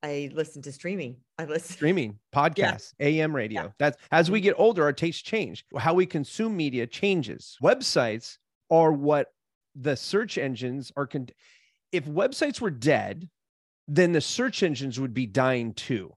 I 0.03 0.31
listen 0.33 0.63
to 0.63 0.73
streaming. 0.73 1.17
I 1.39 1.45
listen. 1.45 1.73
Streaming, 1.77 2.19
podcasts, 2.35 2.95
AM 3.01 3.35
radio. 3.35 3.73
That's 3.79 3.99
as 4.11 4.31
we 4.31 4.39
mm-hmm. 4.39 4.45
get 4.45 4.55
older, 4.59 4.83
our 4.85 4.93
tastes 4.93 5.23
change. 5.23 5.65
How 5.77 5.95
we 5.95 6.07
consume 6.07 6.57
media 6.57 6.87
changes. 6.87 7.57
Websites 7.63 8.39
are 8.71 8.93
what 8.93 9.33
the 9.75 9.97
search 9.97 10.39
engines 10.39 10.91
are. 10.97 11.07
Con- 11.07 11.29
if 11.93 12.07
websites 12.07 12.61
were 12.61 12.71
dead, 12.71 13.29
then 13.89 14.13
the 14.13 14.21
search 14.21 14.63
engines 14.63 14.99
would 14.99 15.13
be 15.13 15.27
dying 15.27 15.75
too. 15.75 16.15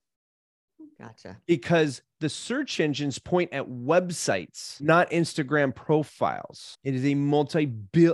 Gotcha. 0.99 1.37
because 1.47 2.01
the 2.19 2.29
search 2.29 2.79
engines 2.79 3.19
point 3.19 3.51
at 3.51 3.67
websites, 3.67 4.79
not 4.79 5.09
Instagram 5.11 5.75
profiles. 5.75 6.77
It 6.83 6.95
is 6.95 7.05
a 7.05 7.15
multi 7.15 7.71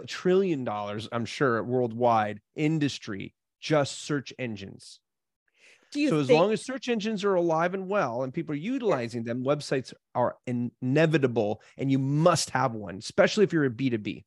trillion 0.07 0.63
dollars, 0.63 1.07
I'm 1.11 1.25
sure, 1.25 1.61
worldwide 1.63 2.39
industry, 2.55 3.35
just 3.59 4.01
search 4.01 4.33
engines. 4.39 4.99
Do 5.91 5.99
you 5.99 6.09
So, 6.09 6.19
as 6.19 6.27
think, 6.27 6.39
long 6.39 6.51
as 6.51 6.65
search 6.65 6.87
engines 6.87 7.23
are 7.23 7.35
alive 7.35 7.73
and 7.73 7.87
well 7.87 8.23
and 8.23 8.33
people 8.33 8.53
are 8.53 8.57
utilizing 8.57 9.23
them, 9.23 9.43
websites 9.43 9.93
are 10.13 10.35
inevitable 10.45 11.61
and 11.77 11.91
you 11.91 11.97
must 11.97 12.51
have 12.51 12.73
one, 12.73 12.97
especially 12.97 13.43
if 13.43 13.53
you're 13.53 13.65
a 13.65 13.69
B2B. 13.69 14.23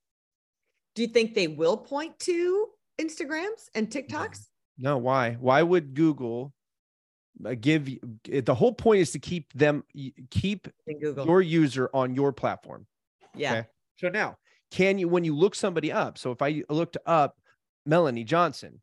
do 0.94 1.02
you 1.02 1.08
think 1.08 1.34
they 1.34 1.46
will 1.46 1.76
point 1.76 2.18
to 2.20 2.68
Instagrams 3.00 3.68
and. 3.74 3.88
TikToks? 3.88 4.48
No, 4.78 4.98
why? 4.98 5.36
Why 5.38 5.62
would 5.62 5.94
Google 5.94 6.52
uh, 7.44 7.54
give 7.58 7.88
the 8.24 8.54
whole 8.54 8.72
point 8.72 9.00
is 9.00 9.12
to 9.12 9.18
keep 9.18 9.52
them, 9.52 9.84
keep 10.30 10.68
your 11.24 11.40
user 11.40 11.90
on 11.94 12.14
your 12.14 12.32
platform. 12.32 12.86
yeah. 13.34 13.52
okay. 13.52 13.66
So 13.96 14.08
now, 14.08 14.36
can 14.70 14.98
you, 14.98 15.08
when 15.08 15.24
you 15.24 15.36
look 15.36 15.54
somebody 15.54 15.92
up, 15.92 16.18
so 16.18 16.32
if 16.32 16.42
I 16.42 16.62
looked 16.68 16.96
up 17.06 17.36
Melanie 17.86 18.24
Johnson, 18.24 18.80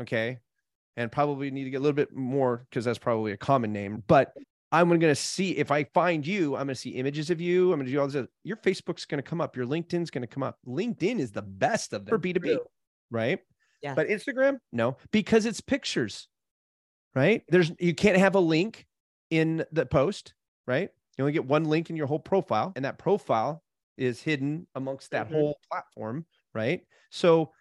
okay, 0.00 0.38
and 0.96 1.12
probably 1.12 1.50
need 1.50 1.64
to 1.64 1.70
get 1.70 1.76
a 1.78 1.80
little 1.80 1.94
bit 1.94 2.14
more 2.14 2.66
because 2.70 2.84
that's 2.84 2.98
probably 2.98 3.32
a 3.32 3.36
common 3.36 3.72
name, 3.72 4.02
but 4.06 4.32
I'm 4.72 4.88
going 4.88 5.00
to 5.00 5.14
see 5.14 5.56
if 5.56 5.70
I 5.70 5.84
find 5.84 6.26
you, 6.26 6.56
I'm 6.56 6.66
going 6.66 6.68
to 6.68 6.74
see 6.74 6.90
images 6.90 7.30
of 7.30 7.40
you. 7.40 7.72
I'm 7.72 7.78
going 7.78 7.86
to 7.86 7.92
do 7.92 8.00
all 8.00 8.08
this. 8.08 8.26
Your 8.42 8.56
Facebook's 8.56 9.04
going 9.04 9.22
to 9.22 9.28
come 9.28 9.40
up. 9.40 9.56
Your 9.56 9.64
LinkedIn's 9.66 10.10
going 10.10 10.22
to 10.22 10.26
come 10.26 10.42
up. 10.42 10.58
LinkedIn 10.66 11.20
is 11.20 11.30
the 11.30 11.42
best 11.42 11.92
of 11.92 12.04
them 12.04 12.10
for 12.10 12.18
B2B, 12.18 12.42
True. 12.42 12.60
right? 13.10 13.38
Yeah. 13.82 13.94
But 13.94 14.08
Instagram, 14.08 14.58
no, 14.72 14.96
because 15.12 15.46
it's 15.46 15.60
pictures, 15.60 16.28
right? 17.14 17.42
There's, 17.48 17.70
you 17.78 17.94
can't 17.94 18.16
have 18.16 18.34
a 18.34 18.40
link 18.40 18.86
in 19.30 19.64
the 19.70 19.86
post, 19.86 20.34
right? 20.66 20.88
You 21.16 21.22
only 21.24 21.32
get 21.32 21.46
one 21.46 21.64
link 21.64 21.88
in 21.88 21.96
your 21.96 22.06
whole 22.06 22.18
profile, 22.18 22.72
and 22.74 22.84
that 22.84 22.98
profile 22.98 23.62
is 23.96 24.20
hidden 24.20 24.66
amongst 24.74 25.12
that 25.12 25.28
Mhm. 25.28 25.32
whole 25.32 25.58
platform, 25.70 26.26
right? 26.54 26.82
So 27.10 27.52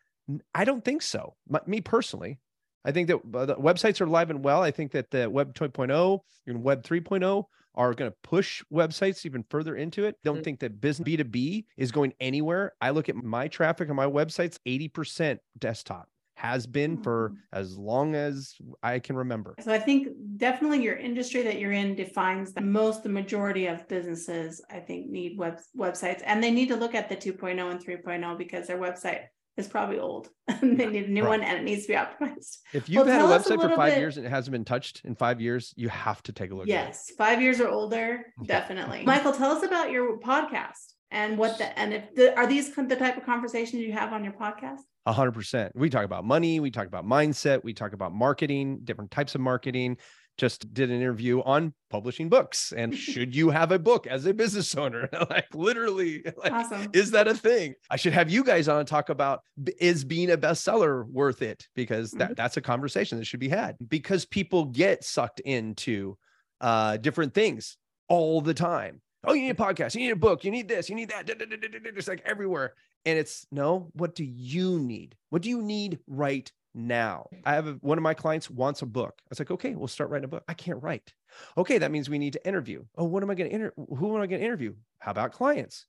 I 0.54 0.65
don't 0.65 0.84
think 0.84 1.02
so. 1.04 1.36
M- 1.54 1.62
me 1.67 1.82
personally, 1.82 2.39
I 2.86 2.91
think 2.91 3.08
that 3.08 3.19
uh, 3.34 3.45
the 3.45 3.56
websites 3.56 4.00
are 4.00 4.06
alive 4.06 4.30
and 4.30 4.43
well. 4.43 4.62
I 4.62 4.71
think 4.71 4.91
that 4.93 5.10
the 5.12 5.30
Web 5.30 5.54
2.0 5.54 6.19
and 6.48 6.63
Web 6.63 6.84
3.0 6.84 7.43
are 7.74 7.93
going 7.93 8.10
to 8.10 8.17
push 8.24 8.63
websites 8.71 9.26
even 9.26 9.43
further 9.50 9.76
into 9.76 10.06
it. 10.06 10.15
Don't 10.24 10.38
Mhm. 10.38 10.43
think 10.43 10.60
that 10.62 10.80
business 10.80 11.06
B2B 11.06 11.65
is 11.78 11.91
going 11.91 12.13
anywhere. 12.21 12.74
I 12.80 12.91
look 12.91 13.10
at 13.10 13.15
my 13.15 13.48
traffic 13.50 13.89
on 13.89 13.95
my 13.95 14.06
websites, 14.06 14.60
80% 14.65 15.41
desktop 15.58 16.08
has 16.38 16.67
been 16.67 16.98
for 16.98 17.30
Mhm. 17.30 17.38
as 17.54 17.78
long 17.78 18.13
as 18.13 18.56
I 18.84 19.00
can 19.00 19.15
remember. 19.15 19.56
So 19.62 19.71
I 19.74 19.80
think 19.80 20.10
definitely 20.38 20.84
your 20.84 20.98
industry 20.98 21.41
that 21.43 21.60
you're 21.60 21.71
in 21.71 21.95
defines 21.95 22.54
the 22.54 22.62
most, 22.62 23.04
the 23.04 23.10
majority 23.10 23.67
of 23.67 23.88
businesses, 23.88 24.62
I 24.69 24.80
think, 24.80 25.10
need 25.10 25.38
web 25.38 25.60
websites 25.78 26.21
and 26.26 26.43
they 26.43 26.52
need 26.52 26.67
to 26.69 26.76
look 26.76 26.93
at 26.93 27.10
the 27.10 27.15
2.0 27.15 27.69
and 27.71 27.80
3.0 27.80 28.38
because 28.38 28.67
their 28.67 28.78
website 28.80 29.28
is 29.58 29.68
probably 29.68 30.00
old 30.00 30.30
and 30.48 30.78
they 30.80 30.86
need 30.88 31.06
a 31.06 31.12
new 31.12 31.24
Right. 31.24 31.30
one 31.39 31.44
and 31.44 31.58
it 31.58 31.63
needs 31.63 31.84
to 31.84 31.88
be 31.89 31.94
optimized. 31.94 32.58
If 32.74 32.89
you've 32.89 33.08
had 33.08 33.22
a 33.22 33.26
us 33.26 33.48
a 33.50 33.54
website 33.58 33.62
for 33.62 33.76
five 33.76 33.94
bit- 33.94 34.00
years 34.00 34.18
and 34.18 34.26
it 34.26 34.30
hasn't 34.30 34.52
been 34.52 34.65
touched 34.65 35.02
in 35.06 35.15
five 35.15 35.39
years, 35.41 35.74
you 35.78 35.89
have 35.89 36.22
to 36.24 36.34
take 36.34 36.52
a 36.52 36.54
look 36.56 36.63
at 36.65 36.70
it. 36.70 36.72
Yes, 36.72 37.12
five 37.18 37.41
years 37.41 37.60
or 37.62 37.68
older, 37.70 38.26
definitely. 38.46 39.04
Michael, 39.06 39.32
tell 39.34 39.52
us 39.52 39.63
about 39.63 39.91
your 39.91 40.20
podcast 40.20 40.94
and 41.12 41.38
what 41.38 41.58
the, 41.58 41.78
and 41.80 41.94
if, 41.94 42.15
the- 42.15 42.36
are 42.38 42.48
these 42.48 42.74
the 42.76 42.96
type 42.96 43.18
of 43.18 43.26
conversations 43.26 43.82
you 43.82 43.94
have 43.94 44.12
on 44.13 44.24
your 44.24 44.34
podcast? 44.34 44.80
A 45.06 45.13
hundred 45.13 45.34
percent. 45.34 45.72
We 45.76 45.89
talk 45.89 46.04
about 46.04 46.26
money. 46.26 46.60
We 46.60 46.72
talk 46.72 46.88
about 46.88 47.06
mindset. 47.06 47.63
We 47.63 47.74
talk 47.74 47.94
about 47.94 48.12
marketing, 48.13 48.80
different 48.84 49.12
types 49.12 49.36
of 49.36 49.41
marketing. 49.41 49.98
Just 50.38 50.74
did 50.74 50.89
an 50.89 50.98
interview 50.98 51.41
on 51.41 51.74
publishing 51.89 52.28
books 52.28 52.74
and 52.76 52.93
should 53.13 53.34
you 53.36 53.50
have 53.50 53.71
a 53.71 53.80
book 53.80 54.06
as 54.08 54.26
a 54.26 54.34
business 54.34 54.76
owner? 54.76 55.08
like 55.30 55.48
literally, 55.54 56.24
like, 56.38 56.52
Awesome. 56.52 56.89
is 56.93 57.12
that 57.12 57.28
a 57.28 57.34
thing? 57.34 57.76
I 57.89 57.95
should 57.95 58.13
have 58.13 58.30
you 58.30 58.43
guys 58.43 58.67
on 58.67 58.80
and 58.80 58.88
talk 58.88 59.10
about 59.10 59.41
is 59.80 60.04
being 60.04 60.32
a 60.32 60.38
bestseller 60.38 61.08
worth 61.10 61.41
it? 61.41 61.67
Because 61.76 62.12
that, 62.12 62.36
that's 62.36 62.58
a 62.58 62.62
conversation 62.62 63.17
that 63.17 63.26
should 63.26 63.39
be 63.39 63.50
had 63.50 63.78
because 63.88 64.26
people 64.26 64.65
get 64.65 65.04
sucked 65.04 65.39
into 65.41 66.17
uh, 66.62 66.98
different 66.98 67.34
things 67.34 67.78
all 68.08 68.41
the 68.41 68.54
time. 68.54 69.02
Oh, 69.24 69.34
you 69.34 69.43
need 69.43 69.50
a 69.50 69.54
podcast, 69.56 69.95
you 69.95 70.02
need 70.02 70.12
a 70.12 70.15
book, 70.15 70.43
you 70.43 70.52
need 70.52 70.67
this, 70.67 70.89
you 70.89 70.95
need 70.95 71.10
that. 71.10 71.24
It's 71.28 72.08
like 72.08 72.21
everywhere. 72.26 72.74
And 73.06 73.17
it's 73.17 73.45
no, 73.52 73.89
what 73.93 74.15
do 74.15 74.24
you 74.24 74.80
need? 74.80 75.15
What 75.30 75.41
do 75.41 75.50
you 75.50 75.62
need 75.62 76.00
right 76.08 76.52
now. 76.76 77.28
I 77.46 77.54
have 77.54 77.68
a, 77.68 77.74
one 77.82 77.98
of 77.98 78.04
my 78.04 78.14
clients 78.14 78.50
wants 78.50 78.82
a 78.82 78.86
book. 78.86 79.16
I 79.20 79.28
was 79.30 79.40
like, 79.40 79.52
okay, 79.52 79.76
we'll 79.76 79.88
start 79.88 80.10
writing 80.10 80.26
a 80.26 80.28
book. 80.28 80.44
I 80.48 80.54
can't 80.54 80.82
write. 80.84 81.14
Okay, 81.58 81.78
that 81.78 81.92
means 81.92 82.10
we 82.10 82.20
need 82.20 82.34
to 82.34 82.48
interview. 82.48 82.84
Oh, 82.98 83.06
what 83.06 83.24
am 83.24 83.30
I 83.30 83.36
going 83.36 83.50
to 83.50 83.56
interview? 83.56 83.86
Who 83.96 84.16
am 84.16 84.22
I 84.22 84.28
going 84.28 84.42
to 84.42 84.46
interview? 84.46 84.76
How 85.00 85.12
about 85.12 85.32
clients? 85.32 85.88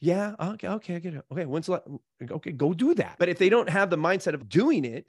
Yeah, 0.00 0.34
okay, 0.40 0.68
okay, 0.68 0.96
I 0.96 0.98
get 0.98 1.14
it. 1.14 1.24
Okay, 1.30 1.44
when's 1.44 1.66
the 1.66 1.80
mm, 1.80 2.30
okay, 2.30 2.52
go 2.52 2.72
do 2.72 2.94
that. 2.94 3.16
But 3.18 3.28
if 3.28 3.38
they 3.38 3.48
don't 3.48 3.68
have 3.68 3.90
the 3.90 3.98
mindset 3.98 4.34
of 4.34 4.48
doing 4.48 4.84
it 4.84 5.06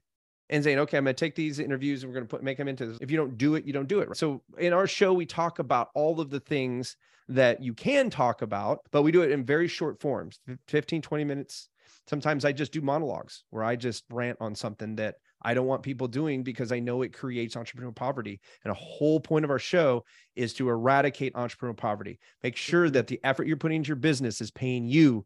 and 0.49 0.63
saying, 0.63 0.79
okay, 0.79 0.97
I'm 0.97 1.05
going 1.05 1.15
to 1.15 1.19
take 1.19 1.33
these 1.33 1.59
interviews 1.59 2.03
and 2.03 2.09
we're 2.09 2.15
going 2.15 2.27
to 2.27 2.29
put 2.29 2.43
make 2.43 2.57
them 2.57 2.67
into 2.67 2.85
this. 2.85 2.97
If 2.99 3.09
you 3.09 3.17
don't 3.17 3.37
do 3.37 3.55
it, 3.55 3.65
you 3.65 3.71
don't 3.71 3.87
do 3.87 4.01
it. 4.01 4.09
Right? 4.09 4.17
So 4.17 4.41
in 4.57 4.73
our 4.73 4.87
show, 4.87 5.13
we 5.13 5.25
talk 5.25 5.59
about 5.59 5.89
all 5.95 6.19
of 6.19 6.29
the 6.29 6.41
things 6.41 6.97
that 7.29 7.63
you 7.63 7.73
can 7.73 8.09
talk 8.09 8.41
about, 8.41 8.79
but 8.91 9.03
we 9.03 9.11
do 9.13 9.21
it 9.21 9.31
in 9.31 9.45
very 9.45 9.69
short 9.69 10.01
forms, 10.01 10.41
15, 10.67 11.01
20 11.01 11.23
minutes. 11.23 11.69
Sometimes 12.11 12.43
I 12.43 12.51
just 12.51 12.73
do 12.73 12.81
monologues 12.81 13.45
where 13.51 13.63
I 13.63 13.77
just 13.77 14.03
rant 14.09 14.37
on 14.41 14.53
something 14.53 14.97
that 14.97 15.15
I 15.41 15.53
don't 15.53 15.65
want 15.65 15.81
people 15.81 16.09
doing 16.09 16.43
because 16.43 16.73
I 16.73 16.79
know 16.81 17.03
it 17.03 17.13
creates 17.13 17.55
entrepreneurial 17.55 17.95
poverty. 17.95 18.41
And 18.65 18.71
a 18.71 18.75
whole 18.75 19.21
point 19.21 19.45
of 19.45 19.49
our 19.49 19.57
show 19.57 20.03
is 20.35 20.53
to 20.55 20.67
eradicate 20.67 21.35
entrepreneurial 21.35 21.77
poverty. 21.77 22.19
Make 22.43 22.57
sure 22.57 22.87
mm-hmm. 22.87 22.95
that 22.95 23.07
the 23.07 23.21
effort 23.23 23.47
you're 23.47 23.55
putting 23.55 23.77
into 23.77 23.87
your 23.87 23.95
business 23.95 24.41
is 24.41 24.51
paying 24.51 24.89
you 24.89 25.25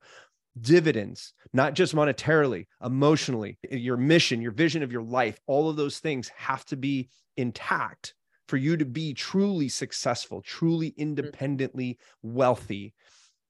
dividends, 0.61 1.33
not 1.53 1.73
just 1.73 1.95
monetarily, 1.95 2.67
emotionally, 2.83 3.57
your 3.71 3.97
mission, 3.97 4.39
your 4.39 4.51
vision 4.51 4.83
of 4.83 4.91
your 4.91 5.01
life, 5.01 5.39
all 5.47 5.71
of 5.71 5.77
those 5.77 5.97
things 5.97 6.29
have 6.37 6.65
to 6.65 6.77
be 6.77 7.09
intact 7.35 8.13
for 8.47 8.57
you 8.57 8.77
to 8.77 8.85
be 8.85 9.11
truly 9.15 9.69
successful, 9.69 10.43
truly 10.43 10.91
mm-hmm. 10.91 11.01
independently 11.01 11.97
wealthy 12.21 12.93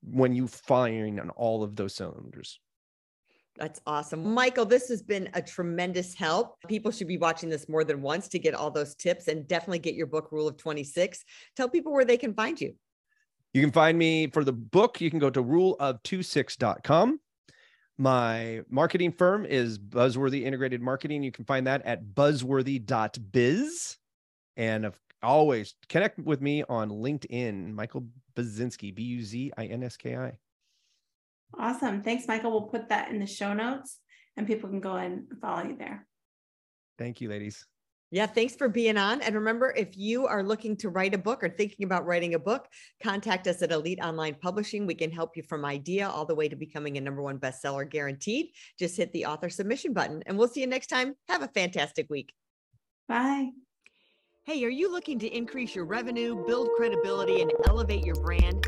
when 0.02 0.34
you 0.34 0.48
firing 0.48 1.20
on 1.20 1.32
all 1.32 1.64
of 1.64 1.76
those 1.76 1.96
cylinders. 1.96 2.62
That's 3.58 3.80
awesome. 3.88 4.34
Michael, 4.34 4.66
this 4.66 4.90
has 4.90 5.02
been 5.02 5.30
a 5.34 5.42
tremendous 5.42 6.14
help. 6.14 6.58
People 6.68 6.92
should 6.92 7.08
be 7.08 7.18
watching 7.18 7.50
this 7.50 7.70
more 7.70 7.86
than 7.86 8.02
once 8.02 8.28
to 8.30 8.40
get 8.40 8.54
all 8.54 8.70
those 8.70 8.96
tips 8.96 9.30
and 9.30 9.48
definitely 9.48 9.80
get 9.80 9.96
your 9.96 10.08
book, 10.08 10.32
Rule 10.32 10.48
of 10.48 10.58
26. 10.58 11.24
Tell 11.56 11.70
people 11.70 11.94
where 11.94 12.04
they 12.04 12.18
can 12.18 12.34
find 12.34 12.60
you. 12.60 12.74
You 13.54 13.62
can 13.62 13.72
find 13.72 13.98
me 13.98 14.28
for 14.28 14.44
the 14.44 14.52
book. 14.52 15.00
You 15.00 15.10
can 15.10 15.20
go 15.20 15.30
to 15.30 15.42
ruleof26.com. 15.42 17.20
My 17.98 18.62
marketing 18.70 19.14
firm 19.14 19.46
is 19.46 19.80
Buzzworthy 19.80 20.44
Integrated 20.44 20.82
Marketing. 20.82 21.24
You 21.24 21.32
can 21.32 21.46
find 21.46 21.66
that 21.68 21.86
at 21.86 22.04
buzzworthy.biz. 22.04 23.98
And 24.58 24.86
of 24.86 25.00
always 25.24 25.76
connect 25.88 26.20
with 26.20 26.42
me 26.42 26.64
on 26.68 26.90
LinkedIn, 26.90 27.74
Michael 27.74 28.06
Buzinski, 28.36 28.94
B 28.94 29.04
U 29.04 29.24
Z 29.24 29.54
I 29.58 29.66
N 29.68 29.84
S 29.84 29.96
K 29.96 30.18
I. 30.18 30.38
Awesome. 31.60 32.02
Thanks, 32.02 32.28
Michael. 32.28 32.52
We'll 32.52 32.70
put 32.70 32.90
that 32.90 33.10
in 33.10 33.20
the 33.20 33.28
show 33.28 33.54
notes 33.54 34.00
and 34.38 34.48
people 34.48 34.70
can 34.70 34.82
go 34.82 34.96
and 34.96 35.24
follow 35.42 35.64
you 35.64 35.78
there. 35.78 36.06
Thank 36.98 37.22
you, 37.22 37.30
ladies. 37.30 37.66
Yeah, 38.12 38.28
thanks 38.28 38.56
for 38.56 38.70
being 38.70 38.98
on. 38.98 39.22
And 39.22 39.36
remember, 39.36 39.74
if 39.76 39.98
you 39.98 40.26
are 40.28 40.44
looking 40.44 40.78
to 40.78 40.90
write 40.90 41.14
a 41.14 41.18
book 41.18 41.44
or 41.44 41.50
thinking 41.50 41.86
about 41.86 42.06
writing 42.06 42.36
a 42.36 42.40
book, 42.40 42.68
contact 43.02 43.48
us 43.48 43.62
at 43.62 43.72
Elite 43.72 44.00
Online 44.02 44.36
Publishing. 44.42 44.86
We 44.86 44.96
can 44.96 45.12
help 45.12 45.36
you 45.36 45.44
from 45.44 45.66
idea 45.66 46.08
all 46.08 46.26
the 46.26 46.36
way 46.36 46.48
to 46.48 46.56
becoming 46.56 46.98
a 46.98 47.02
number 47.02 47.22
one 47.22 47.40
bestseller 47.40 47.90
guaranteed. 47.90 48.52
Just 48.80 48.96
hit 48.96 49.12
the 49.12 49.26
author 49.26 49.50
submission 49.50 49.92
button 49.92 50.24
and 50.28 50.38
we'll 50.38 50.48
see 50.48 50.62
you 50.62 50.68
next 50.68 50.88
time. 50.88 51.16
Have 51.28 51.42
a 51.42 51.50
fantastic 51.50 52.10
week. 52.10 52.32
Bye. 53.10 53.50
Hey, 54.46 54.64
are 54.64 54.70
you 54.70 54.92
looking 54.92 55.18
to 55.20 55.28
increase 55.28 55.74
your 55.74 55.86
revenue, 55.86 56.46
build 56.46 56.70
credibility, 56.78 57.42
and 57.42 57.52
elevate 57.66 58.06
your 58.06 58.16
brand? 58.16 58.68